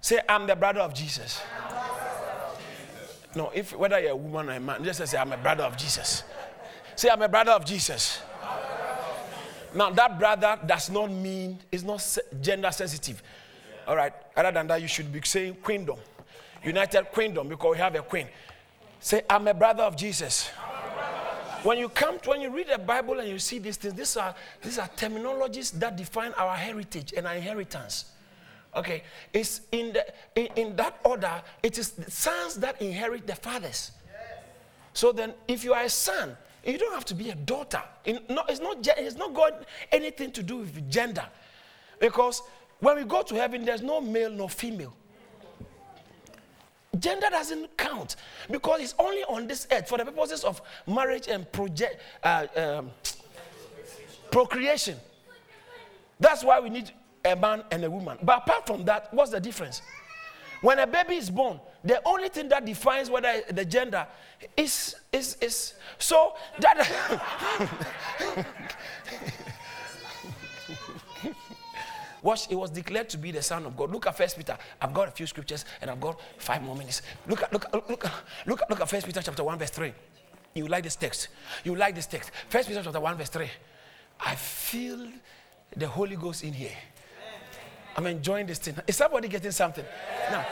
Say, 0.00 0.20
I'm 0.28 0.46
the 0.46 0.56
brother 0.56 0.80
of 0.80 0.94
Jesus. 0.94 1.40
No, 3.34 3.50
if 3.54 3.76
whether 3.76 4.00
you're 4.00 4.10
a 4.10 4.16
woman 4.16 4.50
or 4.50 4.52
a 4.52 4.60
man, 4.60 4.84
just 4.84 5.06
say, 5.06 5.18
I'm 5.18 5.32
a 5.32 5.36
brother 5.36 5.64
of 5.64 5.76
Jesus. 5.76 6.24
Say, 6.96 7.08
I'm 7.08 7.22
a 7.22 7.28
brother 7.28 7.52
of 7.52 7.64
Jesus. 7.64 8.20
Now, 9.74 9.90
that 9.90 10.18
brother 10.18 10.58
does 10.66 10.90
not 10.90 11.10
mean, 11.10 11.58
it's 11.70 11.84
not 11.84 12.18
gender 12.40 12.70
sensitive. 12.72 13.22
All 13.86 13.96
right. 13.96 14.12
Other 14.36 14.52
than 14.52 14.66
that, 14.66 14.82
you 14.82 14.88
should 14.88 15.12
be 15.12 15.20
saying 15.22 15.56
queendom. 15.62 15.98
United 16.64 17.10
Queendom, 17.12 17.48
because 17.48 17.72
we 17.72 17.78
have 17.78 17.94
a 17.94 18.02
queen. 18.02 18.26
Say, 18.98 19.22
I'm 19.30 19.48
a 19.48 19.54
brother 19.54 19.82
of 19.84 19.96
Jesus. 19.96 20.50
When 21.62 21.78
you 21.78 21.88
come, 21.88 22.18
to, 22.20 22.30
when 22.30 22.40
you 22.40 22.50
read 22.50 22.68
the 22.68 22.78
Bible 22.78 23.20
and 23.20 23.28
you 23.28 23.38
see 23.38 23.58
these 23.58 23.76
things, 23.76 23.94
these 23.94 24.16
are, 24.16 24.34
these 24.62 24.78
are 24.78 24.88
terminologies 24.88 25.72
that 25.72 25.96
define 25.96 26.32
our 26.34 26.56
heritage 26.56 27.12
and 27.16 27.26
our 27.26 27.34
inheritance. 27.34 28.06
Okay, 28.74 29.02
it's 29.32 29.62
in, 29.72 29.92
the, 29.92 30.06
in, 30.36 30.48
in 30.56 30.76
that 30.76 30.98
order, 31.04 31.42
it 31.62 31.76
is 31.76 31.90
the 31.90 32.10
sons 32.10 32.54
that 32.56 32.80
inherit 32.80 33.26
the 33.26 33.34
fathers. 33.34 33.92
So 34.92 35.12
then, 35.12 35.34
if 35.48 35.64
you 35.64 35.72
are 35.74 35.82
a 35.82 35.88
son, 35.88 36.36
you 36.64 36.78
don't 36.78 36.94
have 36.94 37.04
to 37.06 37.14
be 37.14 37.30
a 37.30 37.34
daughter. 37.34 37.82
No, 38.28 38.42
it's, 38.48 38.60
not, 38.60 38.86
it's 38.98 39.16
not 39.16 39.34
got 39.34 39.64
anything 39.92 40.30
to 40.32 40.42
do 40.42 40.58
with 40.58 40.90
gender. 40.90 41.26
Because 41.98 42.42
when 42.80 42.96
we 42.96 43.04
go 43.04 43.22
to 43.22 43.34
heaven, 43.34 43.64
there's 43.64 43.82
no 43.82 44.00
male 44.00 44.30
nor 44.30 44.48
female. 44.48 44.94
Gender 46.98 47.28
doesn't 47.30 47.76
count 47.76 48.16
because 48.50 48.80
it's 48.80 48.94
only 48.98 49.22
on 49.24 49.46
this 49.46 49.66
earth 49.70 49.88
for 49.88 49.98
the 49.98 50.04
purposes 50.04 50.42
of 50.42 50.60
marriage 50.86 51.28
and 51.28 51.46
uh, 52.24 52.46
um, 52.56 52.90
procreation. 54.30 54.96
That's 56.18 56.42
why 56.42 56.58
we 56.60 56.68
need 56.68 56.90
a 57.24 57.36
man 57.36 57.62
and 57.70 57.84
a 57.84 57.90
woman. 57.90 58.18
But 58.22 58.38
apart 58.38 58.66
from 58.66 58.84
that, 58.86 59.12
what's 59.14 59.30
the 59.30 59.40
difference? 59.40 59.82
When 60.62 60.78
a 60.78 60.86
baby 60.86 61.14
is 61.14 61.30
born, 61.30 61.60
the 61.84 62.02
only 62.06 62.28
thing 62.28 62.48
that 62.50 62.66
defines 62.66 63.08
whether 63.08 63.40
the 63.50 63.64
gender 63.64 64.06
is 64.56 64.94
is 65.12 65.36
is 65.40 65.74
so 65.98 66.34
that 66.58 66.86
Watch, 72.22 72.50
it 72.50 72.54
was 72.54 72.70
declared 72.70 73.08
to 73.10 73.18
be 73.18 73.30
the 73.30 73.42
Son 73.42 73.64
of 73.66 73.76
God. 73.76 73.90
Look 73.90 74.06
at 74.06 74.16
First 74.16 74.36
Peter. 74.36 74.56
I've 74.80 74.92
got 74.92 75.08
a 75.08 75.10
few 75.10 75.26
scriptures 75.26 75.64
and 75.80 75.90
I've 75.90 76.00
got 76.00 76.20
five 76.38 76.62
more 76.62 76.76
minutes. 76.76 77.02
Look 77.26 77.42
at 77.42 77.52
look 77.52 77.64
at, 77.64 77.72
look 77.74 78.04
at, 78.04 78.12
look 78.46 78.62
at, 78.62 78.70
look 78.70 78.80
at 78.80 78.88
First 78.88 79.06
Peter 79.06 79.22
chapter 79.22 79.44
1, 79.44 79.58
verse 79.58 79.70
3. 79.70 79.92
You 80.54 80.66
like 80.66 80.84
this 80.84 80.96
text. 80.96 81.28
You 81.64 81.74
like 81.76 81.94
this 81.94 82.06
text. 82.06 82.30
First 82.48 82.68
Peter 82.68 82.82
chapter 82.82 83.00
1, 83.00 83.16
verse 83.16 83.28
3. 83.28 83.48
I 84.20 84.34
feel 84.34 85.08
the 85.76 85.86
Holy 85.86 86.16
Ghost 86.16 86.44
in 86.44 86.52
here. 86.52 86.76
I'm 87.96 88.06
enjoying 88.06 88.46
this 88.46 88.58
thing. 88.58 88.74
Is 88.86 88.96
somebody 88.96 89.28
getting 89.28 89.50
something? 89.50 89.84
Now, 90.30 90.46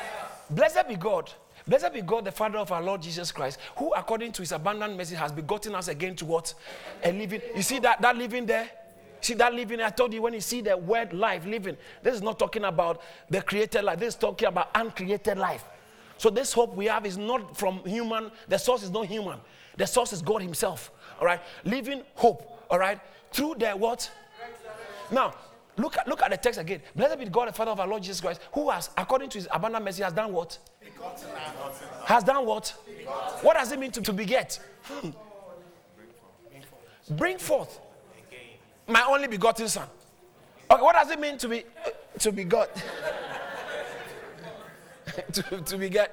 blessed 0.50 0.88
be 0.88 0.96
God. 0.96 1.30
Blessed 1.66 1.92
be 1.92 2.00
God, 2.00 2.24
the 2.24 2.32
Father 2.32 2.58
of 2.58 2.72
our 2.72 2.82
Lord 2.82 3.02
Jesus 3.02 3.30
Christ, 3.30 3.58
who 3.76 3.92
according 3.92 4.32
to 4.32 4.42
his 4.42 4.52
abundant 4.52 4.96
mercy 4.96 5.14
has 5.14 5.32
begotten 5.32 5.74
us 5.74 5.88
again 5.88 6.16
to 6.16 6.24
what? 6.24 6.54
A 7.04 7.12
living. 7.12 7.42
You 7.54 7.62
see 7.62 7.78
that, 7.80 8.00
that 8.00 8.16
living 8.16 8.46
there? 8.46 8.70
See 9.20 9.34
that 9.34 9.52
living? 9.52 9.80
I 9.80 9.90
told 9.90 10.12
you 10.12 10.22
when 10.22 10.32
you 10.32 10.40
see 10.40 10.60
the 10.60 10.76
word 10.76 11.12
life, 11.12 11.44
living, 11.44 11.76
this 12.02 12.14
is 12.14 12.22
not 12.22 12.38
talking 12.38 12.64
about 12.64 13.02
the 13.28 13.42
created 13.42 13.82
life. 13.82 13.98
This 13.98 14.14
is 14.14 14.20
talking 14.20 14.48
about 14.48 14.70
uncreated 14.74 15.38
life. 15.38 15.64
So 16.18 16.30
this 16.30 16.52
hope 16.52 16.74
we 16.74 16.86
have 16.86 17.06
is 17.06 17.16
not 17.16 17.56
from 17.56 17.84
human. 17.84 18.30
The 18.48 18.58
source 18.58 18.82
is 18.82 18.90
not 18.90 19.06
human. 19.06 19.38
The 19.76 19.86
source 19.86 20.12
is 20.12 20.22
God 20.22 20.42
Himself. 20.42 20.90
All 21.20 21.26
right, 21.26 21.40
living 21.64 22.02
hope. 22.14 22.66
All 22.70 22.78
right, 22.78 23.00
through 23.32 23.56
the 23.58 23.70
what? 23.70 24.10
Now, 25.10 25.34
look 25.76 25.96
at 25.96 26.06
look 26.06 26.22
at 26.22 26.30
the 26.30 26.36
text 26.36 26.60
again. 26.60 26.82
Blessed 26.94 27.18
be 27.18 27.24
God, 27.26 27.48
the 27.48 27.52
Father 27.52 27.70
of 27.70 27.80
our 27.80 27.86
Lord 27.86 28.02
Jesus 28.02 28.20
Christ, 28.20 28.40
who 28.52 28.70
has, 28.70 28.90
according 28.96 29.30
to 29.30 29.38
His 29.38 29.48
abundant 29.50 29.84
mercy, 29.84 30.02
has 30.02 30.12
done 30.12 30.32
what? 30.32 30.58
Has 32.04 32.24
done 32.24 32.44
what? 32.44 32.68
What 33.42 33.56
does 33.56 33.72
it 33.72 33.78
mean 33.78 33.92
to, 33.92 34.02
to 34.02 34.12
beget? 34.12 34.60
Hmm. 34.84 35.10
Bring 37.10 37.38
forth 37.38 37.80
my 38.88 39.04
only 39.08 39.28
begotten 39.28 39.68
son. 39.68 39.88
Okay, 40.70 40.82
what 40.82 40.94
does 40.94 41.10
it 41.10 41.20
mean 41.20 41.38
to 41.38 41.48
be 41.48 41.64
to 42.18 42.32
be 42.32 42.44
God? 42.44 42.68
to, 45.32 45.42
to 45.42 45.78
be 45.78 45.88
God. 45.88 46.08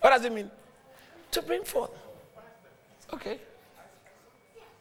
What 0.00 0.10
does 0.10 0.24
it 0.24 0.32
mean? 0.32 0.50
To 1.32 1.42
bring 1.42 1.64
forth. 1.64 1.90
Okay. 3.12 3.38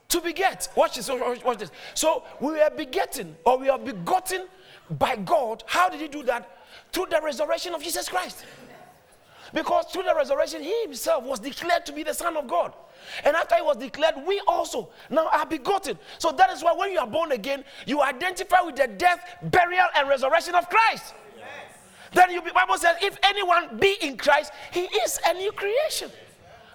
To 0.09 0.21
beget. 0.21 0.69
Watch 0.75 0.95
this. 0.95 1.09
Watch 1.09 1.57
this. 1.57 1.71
So 1.93 2.23
we 2.39 2.59
are 2.61 2.69
begetting, 2.69 3.35
or 3.43 3.57
we 3.57 3.69
are 3.69 3.79
begotten 3.79 4.47
by 4.89 5.15
God. 5.15 5.63
How 5.65 5.89
did 5.89 5.99
He 5.99 6.07
do 6.07 6.23
that? 6.23 6.59
Through 6.91 7.07
the 7.09 7.19
resurrection 7.23 7.73
of 7.73 7.83
Jesus 7.83 8.07
Christ. 8.07 8.45
Because 9.53 9.85
through 9.85 10.03
the 10.03 10.15
resurrection, 10.15 10.61
He 10.61 10.83
Himself 10.83 11.23
was 11.23 11.39
declared 11.39 11.85
to 11.85 11.93
be 11.93 12.03
the 12.03 12.13
Son 12.13 12.38
of 12.38 12.47
God. 12.47 12.73
And 13.23 13.35
after 13.35 13.55
he 13.55 13.61
was 13.61 13.77
declared, 13.77 14.15
we 14.25 14.41
also 14.47 14.89
now 15.09 15.29
are 15.31 15.45
begotten. 15.45 15.97
So 16.17 16.31
that 16.31 16.49
is 16.51 16.63
why 16.63 16.73
when 16.73 16.91
you 16.91 16.99
are 16.99 17.07
born 17.07 17.31
again, 17.31 17.63
you 17.85 18.01
identify 18.01 18.61
with 18.61 18.75
the 18.75 18.87
death, 18.87 19.37
burial, 19.43 19.87
and 19.95 20.09
resurrection 20.09 20.55
of 20.55 20.69
Christ. 20.69 21.13
Yes. 21.37 21.47
then 22.13 22.31
you 22.31 22.41
be, 22.41 22.51
Bible 22.51 22.77
says, 22.77 22.95
if 23.01 23.17
anyone 23.23 23.77
be 23.79 23.95
in 24.01 24.17
Christ, 24.17 24.51
he 24.71 24.81
is 24.81 25.19
a 25.25 25.33
new 25.33 25.51
creation. 25.51 26.09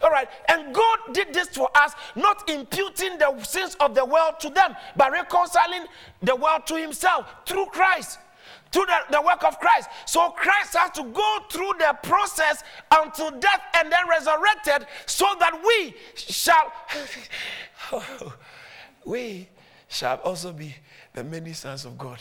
All 0.03 0.11
right, 0.11 0.29
and 0.49 0.75
God 0.75 0.99
did 1.13 1.35
this 1.35 1.49
for 1.49 1.69
us, 1.75 1.93
not 2.17 2.49
imputing 2.49 3.19
the 3.19 3.43
sins 3.43 3.77
of 3.81 3.95
the 3.95 4.05
world 4.05 4.41
to 4.41 4.49
them, 4.49 4.75
but 4.97 5.13
reconciling 5.13 5.85
the 6.23 6.35
world 6.35 6.67
to 6.69 6.75
Himself 6.77 7.27
through 7.45 7.67
Christ, 7.67 8.19
through 8.71 8.87
the, 8.87 8.99
the 9.17 9.23
work 9.23 9.45
of 9.45 9.59
Christ. 9.59 9.89
So 10.07 10.31
Christ 10.31 10.77
has 10.77 10.91
to 10.93 11.05
go 11.05 11.39
through 11.51 11.73
the 11.79 11.97
process 12.03 12.63
until 12.91 13.31
death 13.33 13.63
and 13.75 13.91
then 13.91 14.09
resurrected, 14.09 14.87
so 15.07 15.27
that 15.39 15.61
we 15.65 15.95
shall, 16.15 16.73
we 19.05 19.49
shall 19.89 20.17
also 20.19 20.53
be 20.53 20.75
the 21.15 21.25
many 21.25 21.53
sons 21.53 21.85
of 21.85 21.99
God. 21.99 22.21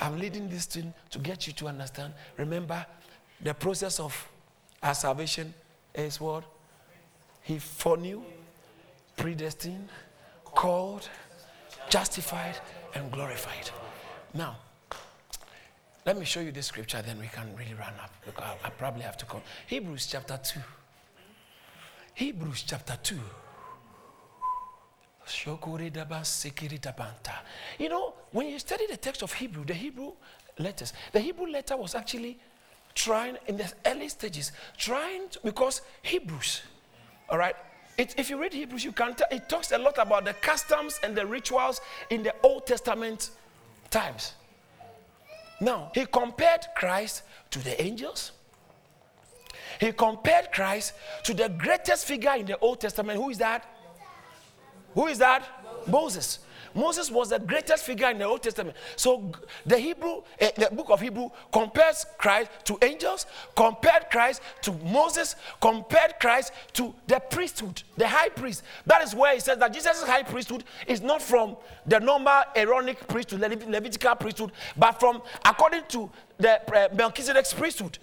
I'm 0.00 0.18
leading 0.18 0.48
this 0.48 0.66
thing 0.66 0.94
to 1.10 1.18
get 1.18 1.46
you 1.46 1.52
to 1.54 1.68
understand. 1.68 2.14
Remember, 2.36 2.86
the 3.42 3.54
process 3.54 3.98
of 3.98 4.28
our 4.82 4.94
salvation 4.94 5.52
is 5.94 6.20
what? 6.20 6.44
He 7.42 7.58
foreknew, 7.58 8.22
predestined, 9.16 9.88
called, 10.44 11.08
justified, 11.88 12.56
and 12.94 13.10
glorified. 13.10 13.70
Now, 14.34 14.56
let 16.08 16.18
me 16.18 16.24
show 16.24 16.40
you 16.40 16.50
this 16.50 16.68
scripture, 16.68 17.02
then 17.02 17.18
we 17.18 17.26
can 17.26 17.54
really 17.54 17.74
run 17.74 17.92
up. 18.02 18.10
Because 18.24 18.42
I, 18.42 18.68
I 18.68 18.70
probably 18.70 19.02
have 19.02 19.18
to 19.18 19.26
come. 19.26 19.42
Hebrews 19.66 20.06
chapter 20.06 20.40
2. 20.42 20.58
Hebrews 22.14 22.64
chapter 22.66 22.96
2. 23.02 23.14
You 27.78 27.88
know, 27.90 28.14
when 28.32 28.46
you 28.48 28.58
study 28.58 28.86
the 28.86 28.96
text 28.96 29.20
of 29.20 29.34
Hebrew, 29.34 29.66
the 29.66 29.74
Hebrew 29.74 30.12
letters, 30.58 30.94
the 31.12 31.20
Hebrew 31.20 31.46
letter 31.46 31.76
was 31.76 31.94
actually 31.94 32.38
trying 32.94 33.36
in 33.46 33.58
the 33.58 33.70
early 33.84 34.08
stages, 34.08 34.52
trying 34.78 35.28
to, 35.28 35.40
because 35.44 35.82
Hebrews, 36.00 36.62
all 37.28 37.36
right, 37.36 37.54
it, 37.98 38.14
if 38.16 38.30
you 38.30 38.40
read 38.40 38.54
Hebrews, 38.54 38.82
you 38.82 38.92
can 38.92 39.14
tell 39.14 39.28
it 39.30 39.46
talks 39.50 39.72
a 39.72 39.78
lot 39.78 39.98
about 39.98 40.24
the 40.24 40.32
customs 40.32 40.98
and 41.02 41.14
the 41.14 41.26
rituals 41.26 41.82
in 42.08 42.22
the 42.22 42.34
Old 42.42 42.66
Testament 42.66 43.28
times. 43.90 44.32
Now, 45.60 45.90
he 45.94 46.06
compared 46.06 46.66
Christ 46.76 47.22
to 47.50 47.58
the 47.58 47.80
angels. 47.82 48.32
He 49.80 49.92
compared 49.92 50.52
Christ 50.52 50.94
to 51.24 51.34
the 51.34 51.48
greatest 51.48 52.06
figure 52.06 52.34
in 52.36 52.46
the 52.46 52.58
Old 52.58 52.80
Testament. 52.80 53.18
Who 53.18 53.30
is 53.30 53.38
that? 53.38 53.64
Who 54.94 55.06
is 55.06 55.18
that? 55.18 55.46
Moses. 55.86 55.86
Moses 55.86 56.38
was 57.10 57.30
the 57.30 57.38
greatest 57.38 57.84
figure 57.84 58.10
in 58.10 58.18
the 58.18 58.24
Old 58.24 58.42
Testament. 58.42 58.76
So 58.96 59.32
the 59.66 59.78
Hebrew, 59.78 60.22
uh, 60.40 60.48
the 60.56 60.68
book 60.72 60.90
of 60.90 61.00
Hebrew 61.00 61.30
compares 61.52 62.06
Christ 62.18 62.50
to 62.64 62.78
angels, 62.82 63.26
compared 63.56 64.10
Christ 64.10 64.42
to 64.62 64.72
Moses, 64.72 65.36
compared 65.60 66.18
Christ 66.20 66.52
to 66.74 66.94
the 67.06 67.20
priesthood, 67.20 67.82
the 67.96 68.06
high 68.06 68.28
priest. 68.28 68.62
That 68.86 69.02
is 69.02 69.14
where 69.14 69.34
he 69.34 69.40
says 69.40 69.58
that 69.58 69.72
Jesus' 69.72 70.02
high 70.02 70.22
priesthood 70.22 70.64
is 70.86 71.00
not 71.00 71.22
from 71.22 71.56
the 71.86 72.00
normal 72.00 72.42
Aaronic 72.54 73.06
priesthood, 73.08 73.40
Levitical 73.40 74.14
priesthood, 74.16 74.52
but 74.76 75.00
from 75.00 75.22
according 75.44 75.82
to 75.88 76.10
the 76.38 76.60
uh, 76.72 76.88
Melchizedek's 76.94 77.52
priesthood, 77.52 77.98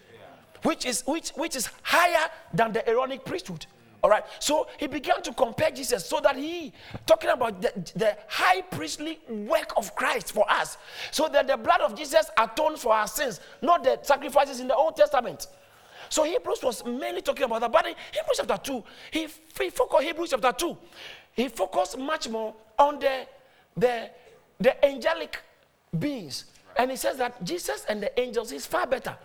which 0.63 0.85
is 0.85 1.03
which 1.05 1.29
which 1.29 1.55
is 1.55 1.69
higher 1.81 2.29
than 2.53 2.73
the 2.73 2.87
Aaronic 2.89 3.23
priesthood. 3.23 3.65
All 4.05 4.11
right. 4.11 4.23
So 4.37 4.67
he 4.77 4.85
began 4.85 5.23
to 5.23 5.33
compare 5.33 5.71
Jesus 5.71 6.05
so 6.05 6.19
that 6.21 6.35
he, 6.35 6.71
talking 7.07 7.31
about 7.31 7.59
the, 7.59 7.73
the, 7.95 8.15
high 8.27 8.61
priestly 8.61 9.17
work 9.27 9.73
of 9.77 9.95
Christ 9.95 10.31
for 10.31 10.45
us, 10.47 10.77
so 11.09 11.27
that 11.29 11.47
the 11.47 11.57
blood 11.57 11.81
of 11.81 11.95
Jesus 11.95 12.29
atones 12.37 12.83
for 12.83 12.93
our 12.93 13.07
sins, 13.07 13.39
not 13.63 13.83
the 13.83 13.97
sacrifices 14.03 14.59
in 14.59 14.67
the 14.67 14.75
Old 14.75 14.95
Testament. 14.95 15.47
So 16.09 16.23
Hebrews 16.23 16.59
was 16.61 16.85
mainly 16.85 17.23
talking 17.23 17.45
about 17.45 17.61
that. 17.61 17.71
But 17.71 17.87
in 17.87 17.95
Hebrews 18.13 18.37
chapter 18.37 18.57
2, 18.63 18.83
he, 19.09 19.27
he 19.59 19.69
focused 19.71 20.03
Hebrews 20.03 20.29
chapter 20.29 20.51
2. 20.51 20.77
He 21.33 21.47
focused 21.47 21.97
much 21.97 22.29
more 22.29 22.53
on 22.77 22.99
the, 22.99 23.25
the, 23.75 24.11
the 24.59 24.85
angelic 24.85 25.41
beings. 25.97 26.45
And 26.77 26.91
he 26.91 26.97
says 26.97 27.17
that 27.17 27.43
Jesus 27.43 27.87
and 27.89 28.03
the 28.03 28.19
angels 28.19 28.51
is 28.51 28.67
far 28.67 28.85
better. 28.85 29.17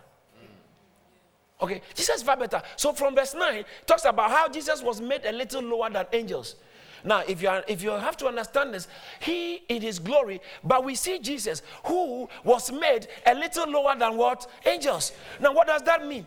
Okay, 1.61 1.81
Jesus 1.93 2.17
is 2.17 2.23
far 2.23 2.37
better. 2.37 2.61
So 2.75 2.91
from 2.91 3.15
verse 3.15 3.35
9, 3.35 3.63
talks 3.85 4.05
about 4.05 4.31
how 4.31 4.49
Jesus 4.49 4.81
was 4.81 4.99
made 4.99 5.25
a 5.25 5.31
little 5.31 5.61
lower 5.61 5.89
than 5.89 6.05
angels. 6.11 6.55
Now, 7.03 7.23
if 7.27 7.41
you, 7.41 7.49
are, 7.49 7.63
if 7.67 7.81
you 7.81 7.91
have 7.91 8.17
to 8.17 8.27
understand 8.27 8.73
this, 8.73 8.87
he 9.19 9.55
in 9.69 9.81
his 9.81 9.99
glory, 9.99 10.41
but 10.63 10.83
we 10.83 10.95
see 10.95 11.19
Jesus 11.19 11.61
who 11.85 12.27
was 12.43 12.71
made 12.71 13.07
a 13.25 13.33
little 13.33 13.69
lower 13.69 13.95
than 13.97 14.17
what? 14.17 14.47
Angels. 14.65 15.11
Now, 15.39 15.53
what 15.53 15.67
does 15.67 15.81
that 15.83 16.05
mean? 16.05 16.25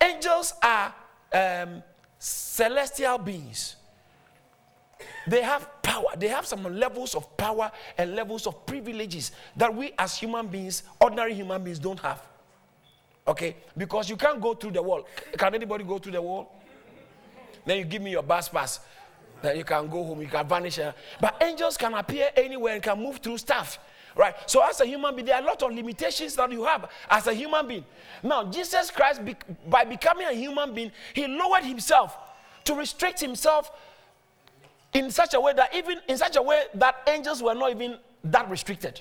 Angels 0.00 0.54
are 0.62 0.94
um, 1.32 1.82
celestial 2.18 3.18
beings. 3.18 3.76
They 5.26 5.42
have 5.42 5.82
power. 5.82 6.06
They 6.16 6.28
have 6.28 6.46
some 6.46 6.62
levels 6.64 7.14
of 7.14 7.36
power 7.36 7.70
and 7.96 8.14
levels 8.14 8.46
of 8.46 8.66
privileges 8.66 9.32
that 9.56 9.74
we 9.74 9.92
as 9.98 10.16
human 10.18 10.46
beings, 10.48 10.82
ordinary 11.00 11.34
human 11.34 11.62
beings, 11.62 11.78
don't 11.78 12.00
have. 12.00 12.20
Okay? 13.26 13.56
Because 13.76 14.10
you 14.10 14.16
can't 14.16 14.40
go 14.40 14.54
through 14.54 14.72
the 14.72 14.82
wall. 14.82 15.06
Can 15.36 15.54
anybody 15.54 15.84
go 15.84 15.98
through 15.98 16.12
the 16.12 16.22
wall? 16.22 16.52
Then 17.64 17.78
you 17.78 17.84
give 17.84 18.02
me 18.02 18.10
your 18.10 18.22
bus 18.22 18.48
pass. 18.48 18.80
Then 19.40 19.56
you 19.56 19.64
can 19.64 19.88
go 19.88 20.04
home, 20.04 20.20
you 20.22 20.28
can 20.28 20.46
vanish. 20.46 20.78
Uh, 20.78 20.92
but 21.20 21.36
angels 21.42 21.76
can 21.76 21.94
appear 21.94 22.30
anywhere 22.36 22.74
and 22.74 22.82
can 22.82 22.98
move 22.98 23.18
through 23.18 23.38
stuff. 23.38 23.78
Right? 24.14 24.34
So, 24.46 24.62
as 24.62 24.80
a 24.80 24.84
human 24.84 25.14
being, 25.16 25.26
there 25.26 25.36
are 25.36 25.42
a 25.42 25.44
lot 25.44 25.62
of 25.62 25.72
limitations 25.72 26.36
that 26.36 26.52
you 26.52 26.64
have 26.64 26.90
as 27.08 27.26
a 27.26 27.32
human 27.32 27.66
being. 27.66 27.84
Now, 28.22 28.44
Jesus 28.44 28.90
Christ, 28.90 29.22
by 29.68 29.84
becoming 29.84 30.26
a 30.26 30.34
human 30.34 30.74
being, 30.74 30.92
he 31.14 31.26
lowered 31.26 31.64
himself 31.64 32.16
to 32.64 32.74
restrict 32.74 33.20
himself 33.20 33.72
in 34.92 35.10
such 35.10 35.32
a 35.34 35.40
way 35.40 35.54
that 35.54 35.74
even 35.74 35.98
in 36.08 36.18
such 36.18 36.36
a 36.36 36.42
way 36.42 36.64
that 36.74 36.96
angels 37.08 37.42
were 37.42 37.54
not 37.54 37.70
even 37.70 37.96
that 38.24 38.48
restricted. 38.50 39.00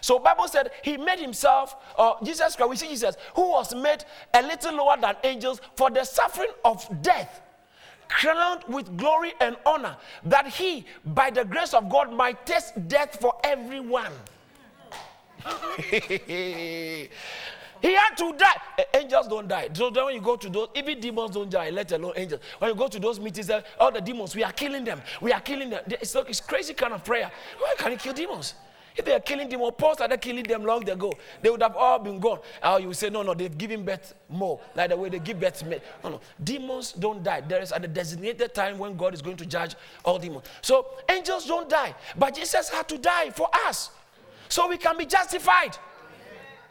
So 0.00 0.18
Bible 0.18 0.48
said 0.48 0.70
he 0.82 0.96
made 0.96 1.18
himself, 1.18 1.76
uh, 1.98 2.14
Jesus 2.22 2.56
Christ, 2.56 2.70
we 2.70 2.76
see 2.76 2.88
Jesus, 2.88 3.16
who 3.34 3.50
was 3.50 3.74
made 3.74 4.04
a 4.34 4.42
little 4.42 4.74
lower 4.74 4.96
than 5.00 5.16
angels 5.24 5.60
for 5.74 5.90
the 5.90 6.04
suffering 6.04 6.50
of 6.64 6.86
death, 7.02 7.42
crowned 8.08 8.64
with 8.68 8.96
glory 8.96 9.32
and 9.40 9.56
honor, 9.64 9.96
that 10.24 10.46
he, 10.46 10.84
by 11.04 11.30
the 11.30 11.44
grace 11.44 11.74
of 11.74 11.88
God, 11.88 12.12
might 12.12 12.44
taste 12.46 12.88
death 12.88 13.18
for 13.20 13.34
everyone. 13.44 14.12
He 17.82 17.92
had 17.92 18.16
to 18.16 18.32
die. 18.36 18.84
Angels 18.94 19.28
don't 19.28 19.48
die. 19.48 19.68
So 19.72 19.90
then 19.90 20.06
when 20.06 20.14
you 20.14 20.20
go 20.20 20.36
to 20.36 20.48
those, 20.48 20.68
even 20.74 21.00
demons 21.00 21.32
don't 21.32 21.50
die, 21.50 21.70
let 21.70 21.92
alone 21.92 22.14
angels. 22.16 22.40
When 22.58 22.70
you 22.70 22.76
go 22.76 22.88
to 22.88 22.98
those 22.98 23.20
meetings, 23.20 23.50
all 23.78 23.92
the 23.92 24.00
demons, 24.00 24.34
we 24.34 24.42
are 24.42 24.52
killing 24.52 24.84
them. 24.84 25.00
We 25.20 25.32
are 25.32 25.40
killing 25.40 25.70
them. 25.70 25.82
It's, 25.86 26.14
like, 26.14 26.28
it's 26.28 26.40
crazy 26.40 26.74
kind 26.74 26.94
of 26.94 27.04
prayer. 27.04 27.30
Why 27.58 27.74
can 27.78 27.92
you 27.92 27.98
kill 27.98 28.14
demons? 28.14 28.54
If 28.96 29.04
they 29.04 29.12
are 29.12 29.20
killing 29.20 29.48
them, 29.48 29.60
or 29.60 29.72
Paul 29.72 29.94
started 29.94 30.20
killing 30.20 30.44
them 30.44 30.64
long 30.64 30.88
ago, 30.88 31.12
they 31.42 31.50
would 31.50 31.62
have 31.62 31.76
all 31.76 31.98
been 31.98 32.18
gone. 32.18 32.38
Or 32.64 32.80
you 32.80 32.94
say, 32.94 33.10
no, 33.10 33.22
no, 33.22 33.34
they've 33.34 33.56
given 33.56 33.84
birth 33.84 34.14
more, 34.28 34.58
like 34.74 34.90
the 34.90 34.96
way 34.96 35.10
they 35.10 35.18
give 35.18 35.38
birth. 35.38 35.62
No, 36.02 36.10
no. 36.10 36.20
Demons 36.42 36.92
don't 36.92 37.22
die. 37.22 37.42
There 37.42 37.60
is 37.60 37.72
at 37.72 37.84
a 37.84 37.88
designated 37.88 38.54
time 38.54 38.78
when 38.78 38.96
God 38.96 39.12
is 39.12 39.20
going 39.20 39.36
to 39.36 39.46
judge 39.46 39.74
all 40.04 40.18
demons. 40.18 40.46
So 40.62 40.86
angels 41.10 41.46
don't 41.46 41.68
die, 41.68 41.94
but 42.16 42.34
Jesus 42.34 42.70
had 42.70 42.88
to 42.88 42.98
die 42.98 43.30
for 43.30 43.48
us, 43.66 43.90
so 44.48 44.68
we 44.68 44.78
can 44.78 44.96
be 44.96 45.04
justified. 45.04 45.76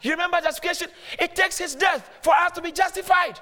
You 0.02 0.10
remember 0.10 0.40
justification? 0.40 0.88
It 1.18 1.34
takes 1.36 1.58
his 1.58 1.74
death 1.74 2.10
for 2.22 2.34
us 2.34 2.52
to 2.52 2.62
be 2.62 2.72
justified. 2.72 3.38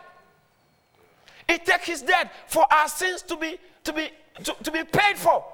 It 1.48 1.64
takes 1.64 1.86
his 1.86 2.02
death 2.02 2.30
for 2.48 2.64
our 2.72 2.88
sins 2.88 3.22
to 3.22 3.36
be 3.36 3.58
to 3.84 3.92
be 3.92 4.08
to, 4.42 4.56
to 4.62 4.70
be 4.70 4.84
paid 4.84 5.16
for. 5.16 5.44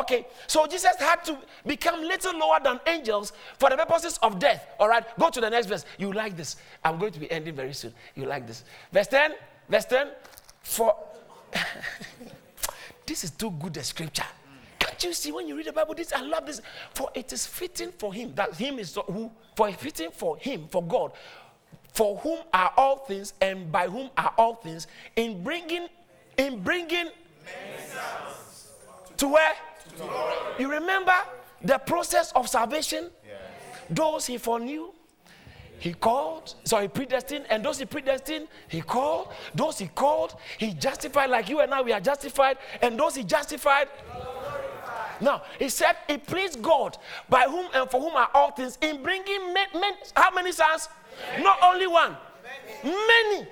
Okay, 0.00 0.26
so 0.46 0.66
Jesus 0.66 0.96
had 0.98 1.22
to 1.24 1.36
become 1.66 2.00
little 2.00 2.38
lower 2.38 2.58
than 2.62 2.80
angels 2.86 3.34
for 3.58 3.68
the 3.68 3.76
purposes 3.76 4.18
of 4.22 4.38
death. 4.38 4.66
All 4.78 4.88
right, 4.88 5.04
go 5.18 5.28
to 5.28 5.40
the 5.42 5.50
next 5.50 5.66
verse. 5.66 5.84
You 5.98 6.10
like 6.12 6.38
this. 6.38 6.56
I'm 6.82 6.98
going 6.98 7.12
to 7.12 7.20
be 7.20 7.30
ending 7.30 7.54
very 7.54 7.74
soon. 7.74 7.92
You 8.14 8.24
like 8.24 8.46
this. 8.46 8.64
Verse 8.90 9.08
10. 9.08 9.34
Verse 9.68 9.84
10. 9.84 10.08
For 10.62 10.96
this 13.06 13.24
is 13.24 13.32
too 13.32 13.50
good 13.50 13.76
a 13.76 13.82
scripture. 13.82 14.24
Can't 14.78 15.04
you 15.04 15.12
see 15.12 15.32
when 15.32 15.46
you 15.46 15.54
read 15.54 15.66
the 15.66 15.72
Bible? 15.72 15.94
This 15.94 16.14
I 16.14 16.22
love 16.22 16.46
this. 16.46 16.62
For 16.94 17.10
it 17.14 17.30
is 17.34 17.46
fitting 17.46 17.92
for 17.92 18.14
him 18.14 18.32
that 18.36 18.54
him 18.54 18.78
is 18.78 18.96
who 19.06 19.30
for 19.54 19.70
fitting 19.72 20.12
for 20.12 20.38
him 20.38 20.66
for 20.70 20.82
God, 20.82 21.12
for 21.92 22.16
whom 22.16 22.38
are 22.54 22.72
all 22.78 22.96
things 22.96 23.34
and 23.42 23.70
by 23.70 23.86
whom 23.86 24.08
are 24.16 24.32
all 24.38 24.54
things, 24.54 24.86
in 25.14 25.44
bringing 25.44 25.88
in 26.38 26.62
bringing 26.62 27.10
to 29.18 29.28
where 29.28 29.52
you 30.58 30.70
remember 30.70 31.14
the 31.62 31.78
process 31.78 32.32
of 32.32 32.48
salvation? 32.48 33.10
Those 33.88 34.26
he 34.26 34.38
foreknew, 34.38 34.92
he 35.80 35.94
called, 35.94 36.54
sorry, 36.64 36.88
predestined, 36.88 37.46
and 37.48 37.64
those 37.64 37.78
he 37.78 37.86
predestined, 37.86 38.48
he 38.68 38.82
called. 38.82 39.28
Those 39.54 39.78
he 39.78 39.88
called, 39.88 40.36
he 40.58 40.74
justified, 40.74 41.30
like 41.30 41.48
you 41.48 41.60
and 41.60 41.72
I, 41.72 41.80
we 41.80 41.92
are 41.92 42.00
justified, 42.00 42.58
and 42.82 43.00
those 43.00 43.14
he 43.16 43.24
justified. 43.24 43.88
Now, 45.20 45.42
he 45.58 45.68
said, 45.68 45.96
It 46.08 46.26
pleased 46.26 46.62
God, 46.62 46.98
by 47.28 47.42
whom 47.42 47.66
and 47.74 47.90
for 47.90 48.00
whom 48.00 48.14
are 48.14 48.30
all 48.34 48.52
things, 48.52 48.78
in 48.80 49.02
bringing 49.02 49.52
men, 49.52 49.66
men 49.74 49.94
how 50.14 50.30
many 50.30 50.52
sons? 50.52 50.88
Not 51.40 51.58
only 51.62 51.86
one, 51.86 52.16
many. 52.84 53.48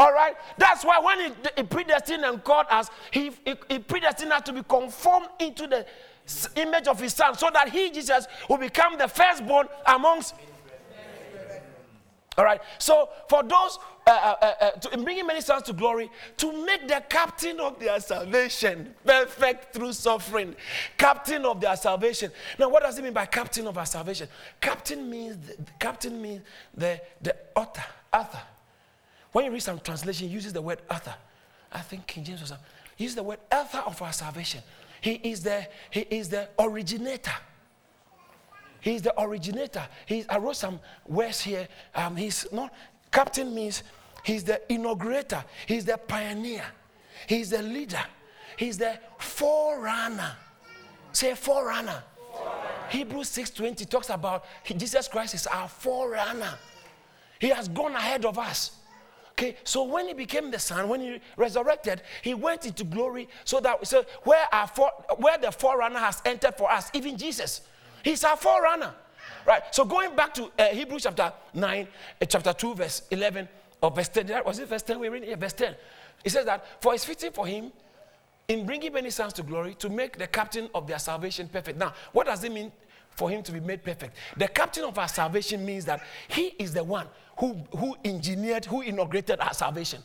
All 0.00 0.14
right. 0.14 0.34
That's 0.56 0.82
why 0.82 0.98
when 0.98 1.20
he, 1.20 1.32
he 1.58 1.62
predestined 1.62 2.24
and 2.24 2.42
called 2.42 2.66
us, 2.70 2.88
he, 3.10 3.32
he, 3.44 3.54
he 3.68 3.78
predestined 3.78 4.32
us 4.32 4.40
to 4.42 4.52
be 4.54 4.62
conformed 4.62 5.28
into 5.38 5.66
the 5.66 5.84
image 6.56 6.88
of 6.88 6.98
his 6.98 7.12
son, 7.12 7.36
so 7.36 7.50
that 7.52 7.68
he, 7.68 7.90
Jesus, 7.90 8.26
will 8.48 8.56
become 8.56 8.96
the 8.96 9.06
firstborn 9.06 9.68
amongst. 9.86 10.34
All 12.38 12.44
right. 12.46 12.62
So 12.78 13.10
for 13.28 13.42
those 13.42 13.78
uh, 14.06 14.10
uh, 14.10 14.34
uh, 14.40 14.54
uh, 14.60 14.70
to, 14.70 14.94
in 14.94 15.04
bringing 15.04 15.26
many 15.26 15.42
sons 15.42 15.64
to 15.64 15.74
glory, 15.74 16.10
to 16.38 16.64
make 16.64 16.88
the 16.88 17.04
captain 17.10 17.60
of 17.60 17.78
their 17.78 18.00
salvation 18.00 18.94
perfect 19.04 19.74
through 19.74 19.92
suffering, 19.92 20.56
captain 20.96 21.44
of 21.44 21.60
their 21.60 21.76
salvation. 21.76 22.32
Now, 22.58 22.70
what 22.70 22.82
does 22.82 22.98
it 22.98 23.04
mean 23.04 23.12
by 23.12 23.26
captain 23.26 23.66
of 23.66 23.76
our 23.76 23.84
salvation? 23.84 24.28
Captain 24.62 25.10
means 25.10 25.36
the 25.46 25.56
captain 25.78 26.22
means 26.22 26.40
the 26.74 27.02
the 27.20 27.36
author, 27.54 27.84
author. 28.10 28.40
When 29.32 29.44
you 29.44 29.50
read 29.50 29.62
some 29.62 29.78
translation, 29.78 30.28
uses 30.28 30.52
the 30.52 30.62
word 30.62 30.80
author. 30.90 31.14
I 31.72 31.80
think 31.80 32.06
King 32.06 32.24
James 32.24 32.40
was. 32.40 32.52
He 32.96 33.04
uses 33.04 33.16
the 33.16 33.22
word 33.22 33.38
author 33.52 33.78
of 33.78 34.00
our 34.02 34.12
salvation. 34.12 34.62
He 35.00 35.12
is 35.22 35.42
the 35.42 35.66
he 35.90 36.00
is 36.00 36.28
the 36.28 36.48
originator. 36.58 37.32
He's 38.80 39.02
the 39.02 39.20
originator. 39.20 39.86
He's, 40.06 40.26
I 40.28 40.38
wrote 40.38 40.56
some 40.56 40.80
words 41.06 41.40
here. 41.40 41.68
Um, 41.94 42.16
he's 42.16 42.46
not, 42.50 42.72
captain 43.12 43.54
means 43.54 43.82
he's 44.24 44.42
the 44.42 44.60
inaugurator. 44.72 45.44
He's 45.66 45.84
the 45.84 45.98
pioneer. 45.98 46.64
He's 47.26 47.50
the 47.50 47.62
leader. 47.62 48.02
He's 48.56 48.78
the 48.78 48.98
forerunner. 49.18 50.32
Say 51.12 51.34
forerunner. 51.34 52.02
Hebrews 52.88 53.28
6.20 53.30 53.88
talks 53.88 54.08
about 54.08 54.44
he- 54.62 54.74
Jesus 54.74 55.08
Christ 55.08 55.34
is 55.34 55.46
our 55.46 55.68
forerunner. 55.68 56.58
He 57.38 57.48
has 57.50 57.68
gone 57.68 57.94
ahead 57.94 58.24
of 58.24 58.38
us. 58.38 58.72
Okay, 59.40 59.56
so 59.64 59.84
when 59.84 60.06
he 60.06 60.12
became 60.12 60.50
the 60.50 60.58
son, 60.58 60.86
when 60.86 61.00
he 61.00 61.18
resurrected, 61.34 62.02
he 62.20 62.34
went 62.34 62.66
into 62.66 62.84
glory 62.84 63.26
so 63.42 63.58
that 63.60 63.86
so 63.86 64.04
where 64.24 64.44
our 64.52 64.66
for, 64.66 64.90
where 65.16 65.38
the 65.38 65.50
forerunner 65.50 65.98
has 65.98 66.20
entered 66.26 66.54
for 66.58 66.70
us, 66.70 66.90
even 66.92 67.16
Jesus, 67.16 67.62
he's 68.04 68.22
our 68.22 68.36
forerunner, 68.36 68.92
right? 69.46 69.62
So 69.70 69.86
going 69.86 70.14
back 70.14 70.34
to 70.34 70.50
uh, 70.58 70.66
Hebrews 70.66 71.04
chapter 71.04 71.32
nine, 71.54 71.88
uh, 72.20 72.26
chapter 72.26 72.52
two, 72.52 72.74
verse 72.74 73.00
eleven 73.10 73.48
or 73.80 73.90
verse 73.90 74.08
ten. 74.08 74.30
Was 74.44 74.58
it 74.58 74.68
verse 74.68 74.82
ten? 74.82 75.00
We 75.00 75.08
read 75.08 75.24
yeah, 75.24 75.36
verse 75.36 75.54
ten. 75.54 75.74
It 76.22 76.28
says 76.28 76.44
that 76.44 76.82
for 76.82 76.92
it's 76.92 77.06
fitting 77.06 77.32
for 77.32 77.46
him 77.46 77.72
in 78.46 78.66
bringing 78.66 78.92
many 78.92 79.08
sons 79.08 79.32
to 79.32 79.42
glory 79.42 79.72
to 79.76 79.88
make 79.88 80.18
the 80.18 80.26
captain 80.26 80.68
of 80.74 80.86
their 80.86 80.98
salvation 80.98 81.48
perfect. 81.48 81.78
Now, 81.78 81.94
what 82.12 82.26
does 82.26 82.44
it 82.44 82.52
mean 82.52 82.70
for 83.20 83.28
him 83.28 83.42
to 83.42 83.52
be 83.52 83.60
made 83.60 83.84
perfect? 83.84 84.16
The 84.38 84.48
captain 84.48 84.84
of 84.84 84.98
our 84.98 85.06
salvation 85.06 85.62
means 85.62 85.84
that 85.84 86.00
he 86.28 86.54
is 86.58 86.72
the 86.72 86.82
one 86.82 87.06
who, 87.38 87.54
who 87.76 87.94
engineered, 88.02 88.64
who 88.64 88.80
inaugurated 88.80 89.38
our 89.40 89.52
salvation, 89.52 90.02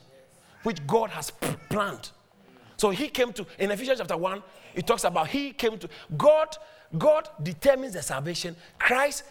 which 0.63 0.85
God 0.85 1.11
has 1.11 1.31
planned. 1.69 2.11
So 2.75 2.89
he 2.89 3.07
came 3.07 3.31
to, 3.31 3.45
in 3.57 3.71
Ephesians 3.71 3.99
chapter 3.99 4.17
1, 4.17 4.43
it 4.73 4.85
talks 4.85 5.05
about 5.05 5.29
he 5.29 5.53
came 5.53 5.77
to, 5.77 5.87
God, 6.17 6.57
God 6.97 7.29
determines 7.41 7.93
the 7.93 8.01
salvation, 8.01 8.53
Christ 8.77 9.23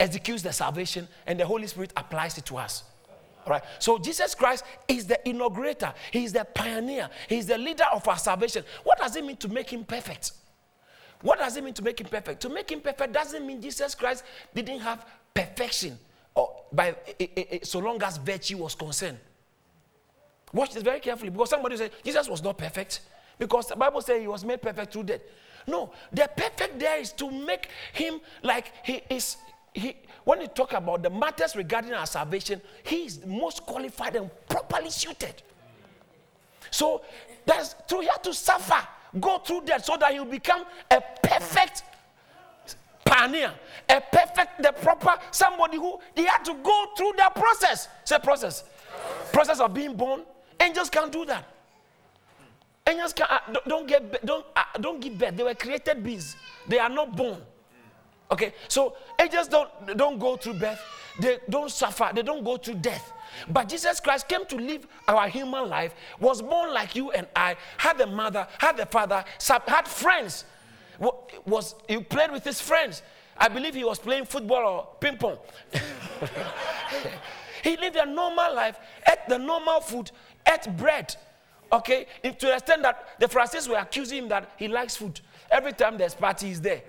executes 0.00 0.42
the 0.42 0.52
salvation, 0.52 1.06
and 1.26 1.38
the 1.38 1.44
Holy 1.44 1.66
Spirit 1.66 1.92
applies 1.98 2.38
it 2.38 2.46
to 2.46 2.56
us. 2.56 2.84
All 3.44 3.52
right. 3.52 3.62
So 3.78 3.98
Jesus 3.98 4.34
Christ 4.34 4.64
is 4.88 5.06
the 5.06 5.28
inaugurator. 5.28 5.92
He 6.10 6.24
is 6.24 6.32
the 6.32 6.46
pioneer. 6.46 7.10
He 7.28 7.36
is 7.36 7.46
the 7.46 7.58
leader 7.58 7.84
of 7.92 8.08
our 8.08 8.18
salvation. 8.18 8.64
What 8.84 8.98
does 8.98 9.16
it 9.16 9.24
mean 9.24 9.36
to 9.36 9.48
make 9.48 9.70
him 9.70 9.84
perfect? 9.84 10.32
What 11.22 11.38
does 11.38 11.56
it 11.56 11.64
mean 11.64 11.74
to 11.74 11.82
make 11.82 12.00
him 12.00 12.06
perfect? 12.06 12.40
To 12.42 12.48
make 12.48 12.70
him 12.70 12.80
perfect 12.80 13.12
doesn't 13.12 13.46
mean 13.46 13.60
Jesus 13.60 13.94
Christ 13.94 14.24
didn't 14.54 14.80
have 14.80 15.04
perfection, 15.34 15.98
or 16.34 16.62
by 16.72 16.90
eh, 17.20 17.26
eh, 17.36 17.44
eh, 17.50 17.58
so 17.62 17.80
long 17.80 18.02
as 18.02 18.18
virtue 18.18 18.58
was 18.58 18.74
concerned. 18.74 19.18
Watch 20.52 20.72
this 20.72 20.82
very 20.82 21.00
carefully 21.00 21.30
because 21.30 21.50
somebody 21.50 21.76
said 21.76 21.90
Jesus 22.04 22.28
was 22.28 22.42
not 22.42 22.56
perfect 22.56 23.00
because 23.38 23.66
the 23.68 23.76
Bible 23.76 24.00
says 24.00 24.20
he 24.20 24.28
was 24.28 24.44
made 24.44 24.62
perfect 24.62 24.92
through 24.92 25.04
death. 25.04 25.20
No, 25.66 25.92
the 26.12 26.28
perfect 26.34 26.78
there 26.78 26.98
is 26.98 27.12
to 27.12 27.30
make 27.30 27.68
him 27.92 28.20
like 28.42 28.72
he 28.84 29.02
is. 29.10 29.36
He, 29.74 29.96
when 30.24 30.40
you 30.40 30.46
talk 30.46 30.72
about 30.72 31.02
the 31.02 31.10
matters 31.10 31.54
regarding 31.54 31.92
our 31.92 32.06
salvation, 32.06 32.60
he 32.82 33.04
is 33.04 33.24
most 33.26 33.64
qualified 33.66 34.16
and 34.16 34.30
properly 34.48 34.90
suited. 34.90 35.42
So 36.70 37.02
that's 37.44 37.74
through 37.88 38.00
here 38.00 38.10
to 38.22 38.34
suffer, 38.34 38.86
go 39.20 39.38
through 39.38 39.62
that 39.66 39.84
so 39.84 39.96
that 39.96 40.12
will 40.14 40.24
become 40.24 40.64
a 40.90 41.02
perfect 41.22 41.82
pioneer, 43.04 43.52
a 43.88 44.00
perfect, 44.12 44.62
the 44.62 44.72
proper 44.72 45.16
somebody 45.30 45.76
who 45.78 45.98
he 46.14 46.24
had 46.24 46.44
to 46.44 46.54
go 46.62 46.86
through 46.96 47.12
that 47.16 47.34
process. 47.34 47.88
Say 48.04 48.18
process. 48.22 48.64
Process 49.32 49.60
of 49.60 49.72
being 49.72 49.96
born. 49.96 50.22
Angels 50.60 50.90
can't 50.90 51.10
do 51.12 51.24
that. 51.26 51.44
Angels 52.86 53.12
can 53.12 53.26
uh, 53.30 53.38
don't- 53.52 53.68
don't 53.68 53.86
get 53.86 54.24
don't 54.26 54.44
uh, 54.56 54.62
don't 54.80 55.00
give 55.00 55.16
birth. 55.18 55.36
They 55.36 55.42
were 55.42 55.54
created 55.54 56.02
beings. 56.02 56.36
They 56.66 56.78
are 56.78 56.88
not 56.88 57.14
born. 57.16 57.38
Okay, 58.30 58.52
so 58.68 58.96
angels 59.18 59.48
don't 59.48 59.68
don't 59.96 60.18
go 60.18 60.36
through 60.36 60.54
birth. 60.54 60.80
They 61.20 61.38
don't 61.48 61.70
suffer. 61.70 62.10
They 62.14 62.22
don't 62.22 62.44
go 62.44 62.56
through 62.56 62.74
death. 62.76 63.12
But 63.48 63.68
Jesus 63.68 64.00
Christ 64.00 64.28
came 64.28 64.44
to 64.46 64.56
live 64.56 64.86
our 65.06 65.28
human 65.28 65.68
life. 65.68 65.94
Was 66.20 66.42
born 66.42 66.72
like 66.72 66.94
you 66.96 67.10
and 67.12 67.26
I. 67.36 67.56
Had 67.76 68.00
a 68.00 68.06
mother. 68.06 68.46
Had 68.58 68.78
a 68.80 68.86
father. 68.86 69.24
Had 69.66 69.86
friends. 69.86 70.44
Was 71.46 71.74
he 71.86 71.98
played 71.98 72.32
with 72.32 72.44
his 72.44 72.60
friends? 72.60 73.02
I 73.38 73.48
believe 73.48 73.74
he 73.74 73.84
was 73.84 73.98
playing 73.98 74.24
football 74.24 74.66
or 74.66 74.88
ping 75.00 75.16
pong. 75.16 75.38
he 77.62 77.76
lived 77.76 77.96
a 77.96 78.04
normal 78.04 78.54
life, 78.54 78.78
ate 79.08 79.28
the 79.28 79.38
normal 79.38 79.80
food, 79.80 80.10
ate 80.46 80.76
bread. 80.76 81.14
Okay, 81.70 82.06
to 82.24 82.46
the 82.46 82.54
extent 82.54 82.82
that 82.82 83.20
the 83.20 83.28
Pharisees 83.28 83.68
were 83.68 83.76
accusing 83.76 84.24
him 84.24 84.28
that 84.28 84.52
he 84.56 84.68
likes 84.68 84.96
food. 84.96 85.20
Every 85.50 85.72
time 85.72 85.98
there's 85.98 86.14
party, 86.14 86.48
he's 86.48 86.60
there. 86.60 86.82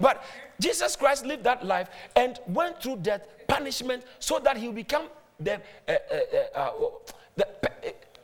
But 0.00 0.24
Jesus 0.58 0.96
Christ 0.96 1.24
lived 1.26 1.44
that 1.44 1.64
life 1.64 1.88
and 2.16 2.38
went 2.46 2.82
through 2.82 2.96
death, 2.96 3.26
punishment, 3.46 4.04
so 4.18 4.38
that 4.38 4.56
he 4.56 4.66
will 4.66 4.74
become 4.74 5.04
the, 5.38 5.54
uh, 5.54 5.58
uh, 5.88 5.94
uh, 6.54 6.58
uh, 6.58 6.70
the, 7.36 7.46
uh, 7.46 7.68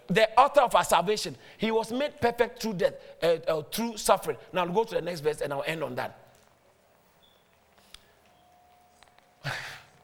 the 0.08 0.40
author 0.40 0.60
of 0.62 0.74
our 0.74 0.84
salvation. 0.84 1.36
He 1.58 1.70
was 1.70 1.92
made 1.92 2.20
perfect 2.20 2.60
through 2.60 2.74
death, 2.74 2.94
uh, 3.22 3.62
through 3.72 3.96
suffering. 3.96 4.36
Now, 4.52 4.62
I'll 4.64 4.72
go 4.72 4.84
to 4.84 4.94
the 4.96 5.02
next 5.02 5.20
verse 5.20 5.40
and 5.40 5.52
I'll 5.52 5.64
end 5.66 5.82
on 5.82 5.94
that. 5.94 6.18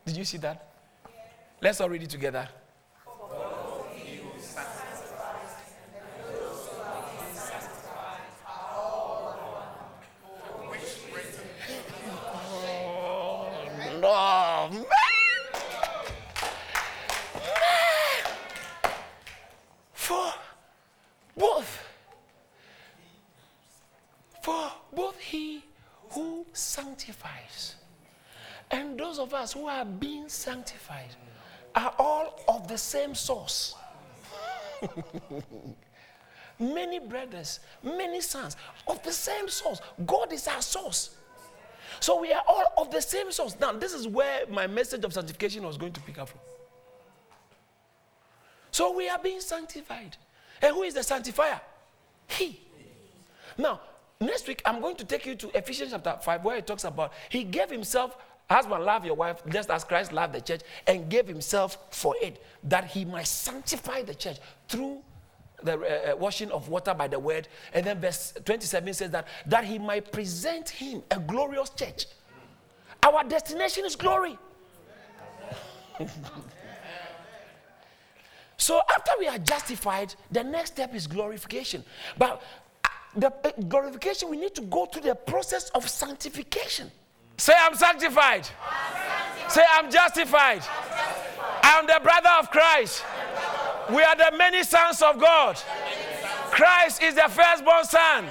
Did 0.04 0.16
you 0.16 0.24
see 0.24 0.38
that? 0.38 0.66
Let's 1.60 1.80
all 1.80 1.88
read 1.88 2.02
it 2.02 2.10
together. 2.10 2.48
Oh, 13.02 13.46
No, 14.00 14.68
man. 14.70 14.80
Man. 14.80 14.84
For 20.10 20.32
both, 21.36 21.78
for 24.42 24.72
both 24.92 25.18
he 25.20 25.62
who 26.10 26.46
sanctifies 26.52 27.76
and 28.70 28.98
those 28.98 29.19
of 29.30 29.34
us 29.34 29.52
who 29.52 29.66
are 29.66 29.84
being 29.84 30.28
sanctified 30.28 31.14
are 31.74 31.94
all 31.98 32.40
of 32.48 32.66
the 32.66 32.76
same 32.76 33.14
source. 33.14 33.76
many 36.58 36.98
brothers, 36.98 37.60
many 37.82 38.20
sons 38.20 38.56
of 38.88 39.02
the 39.04 39.12
same 39.12 39.48
source. 39.48 39.80
God 40.04 40.32
is 40.32 40.48
our 40.48 40.60
source. 40.60 41.16
So 42.00 42.20
we 42.20 42.32
are 42.32 42.42
all 42.48 42.64
of 42.78 42.90
the 42.90 43.00
same 43.00 43.30
source. 43.30 43.56
Now, 43.60 43.72
this 43.72 43.92
is 43.92 44.08
where 44.08 44.46
my 44.48 44.66
message 44.66 45.04
of 45.04 45.12
sanctification 45.12 45.62
was 45.62 45.76
going 45.76 45.92
to 45.92 46.00
pick 46.00 46.18
up 46.18 46.28
from. 46.28 46.40
So 48.72 48.96
we 48.96 49.08
are 49.08 49.18
being 49.18 49.40
sanctified. 49.40 50.16
And 50.62 50.74
who 50.74 50.82
is 50.82 50.94
the 50.94 51.02
sanctifier? 51.02 51.60
He. 52.26 52.60
Now, 53.56 53.80
next 54.20 54.48
week, 54.48 54.62
I'm 54.64 54.80
going 54.80 54.96
to 54.96 55.04
take 55.04 55.26
you 55.26 55.34
to 55.36 55.56
Ephesians 55.56 55.90
chapter 55.92 56.18
5, 56.20 56.44
where 56.44 56.56
it 56.56 56.66
talks 56.66 56.84
about 56.84 57.12
he 57.28 57.44
gave 57.44 57.70
himself, 57.70 58.16
husband, 58.50 58.84
love 58.84 59.04
your 59.04 59.14
wife, 59.14 59.42
just 59.48 59.70
as 59.70 59.84
Christ 59.84 60.12
loved 60.12 60.34
the 60.34 60.40
church, 60.40 60.62
and 60.86 61.08
gave 61.08 61.26
himself 61.26 61.78
for 61.90 62.14
it, 62.20 62.42
that 62.64 62.84
he 62.84 63.04
might 63.04 63.26
sanctify 63.26 64.02
the 64.02 64.14
church 64.14 64.38
through 64.68 65.02
the 65.62 65.78
uh, 65.78 66.12
uh, 66.12 66.16
washing 66.16 66.50
of 66.50 66.68
water 66.68 66.94
by 66.94 67.06
the 67.06 67.18
word. 67.18 67.48
And 67.72 67.86
then 67.86 68.00
verse 68.00 68.34
27 68.44 68.94
says 68.94 69.10
that, 69.10 69.28
that 69.46 69.64
he 69.64 69.78
might 69.78 70.10
present 70.10 70.68
him 70.68 71.02
a 71.10 71.18
glorious 71.18 71.70
church. 71.70 72.06
Our 73.02 73.24
destination 73.24 73.84
is 73.84 73.96
glory. 73.96 74.38
So 78.60 78.78
after 78.94 79.12
we 79.18 79.26
are 79.26 79.38
justified, 79.38 80.14
the 80.30 80.44
next 80.44 80.72
step 80.72 80.94
is 80.94 81.06
glorification. 81.06 81.82
But 82.18 82.42
uh, 82.84 82.88
the 83.16 83.32
uh, 83.42 83.52
glorification, 83.68 84.28
we 84.28 84.36
need 84.36 84.54
to 84.54 84.60
go 84.60 84.84
through 84.84 85.00
the 85.00 85.14
process 85.14 85.70
of 85.70 85.88
sanctification. 85.88 86.90
Say, 87.40 87.54
I'm 87.58 87.74
sanctified. 87.74 88.46
Say, 89.48 89.64
I'm 89.72 89.90
justified. 89.90 90.62
I'm 91.62 91.86
the 91.86 91.98
brother 92.02 92.28
of 92.38 92.50
Christ. 92.50 93.02
We 93.88 94.02
are 94.02 94.14
the 94.14 94.36
many 94.36 94.62
sons 94.62 95.00
of 95.00 95.18
God. 95.18 95.58
Christ 96.50 97.02
is 97.02 97.14
the 97.14 97.30
firstborn 97.30 97.84
son. 97.84 98.26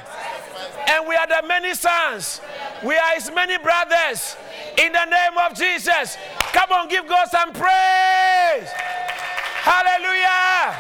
And 0.88 1.08
we 1.08 1.16
are 1.16 1.26
the 1.26 1.42
many 1.48 1.74
sons. 1.74 2.40
We 2.86 2.96
are 2.98 3.16
his 3.16 3.32
many 3.34 3.58
brothers. 3.58 4.38
In 4.78 4.92
the 4.92 5.06
name 5.06 5.40
of 5.44 5.58
Jesus. 5.58 6.16
Come 6.54 6.72
on, 6.72 6.88
give 6.88 7.08
God 7.08 7.28
some 7.30 7.52
praise. 7.52 8.70
Hallelujah. 9.64 10.78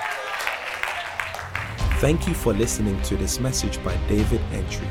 Thank 2.00 2.28
you 2.28 2.36
for 2.36 2.54
listening 2.54 3.02
to 3.02 3.18
this 3.18 3.40
message 3.40 3.84
by 3.84 3.98
David 4.08 4.42
Entry. 4.52 4.88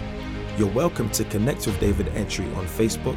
You're 0.58 0.66
welcome 0.66 1.08
to 1.10 1.22
connect 1.22 1.68
with 1.68 1.78
David 1.78 2.08
Entry 2.16 2.44
on 2.54 2.66
Facebook, 2.66 3.16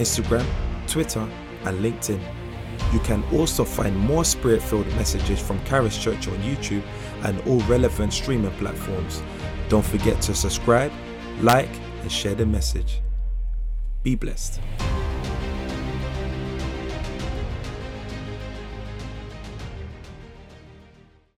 Instagram, 0.00 0.46
Twitter, 0.86 1.28
and 1.64 1.78
LinkedIn. 1.78 2.20
You 2.92 2.98
can 3.00 3.22
also 3.32 3.64
find 3.64 3.96
more 3.96 4.24
spirit 4.24 4.62
filled 4.62 4.86
messages 4.96 5.38
from 5.38 5.62
Caris 5.64 5.96
Church 5.96 6.26
on 6.26 6.36
YouTube 6.38 6.82
and 7.22 7.40
all 7.46 7.60
relevant 7.68 8.12
streaming 8.12 8.50
platforms. 8.52 9.22
Don't 9.68 9.84
forget 9.84 10.20
to 10.22 10.34
subscribe, 10.34 10.90
like, 11.40 11.70
and 12.00 12.10
share 12.10 12.34
the 12.34 12.46
message. 12.46 13.02
Be 14.02 14.14
blessed. 14.14 14.60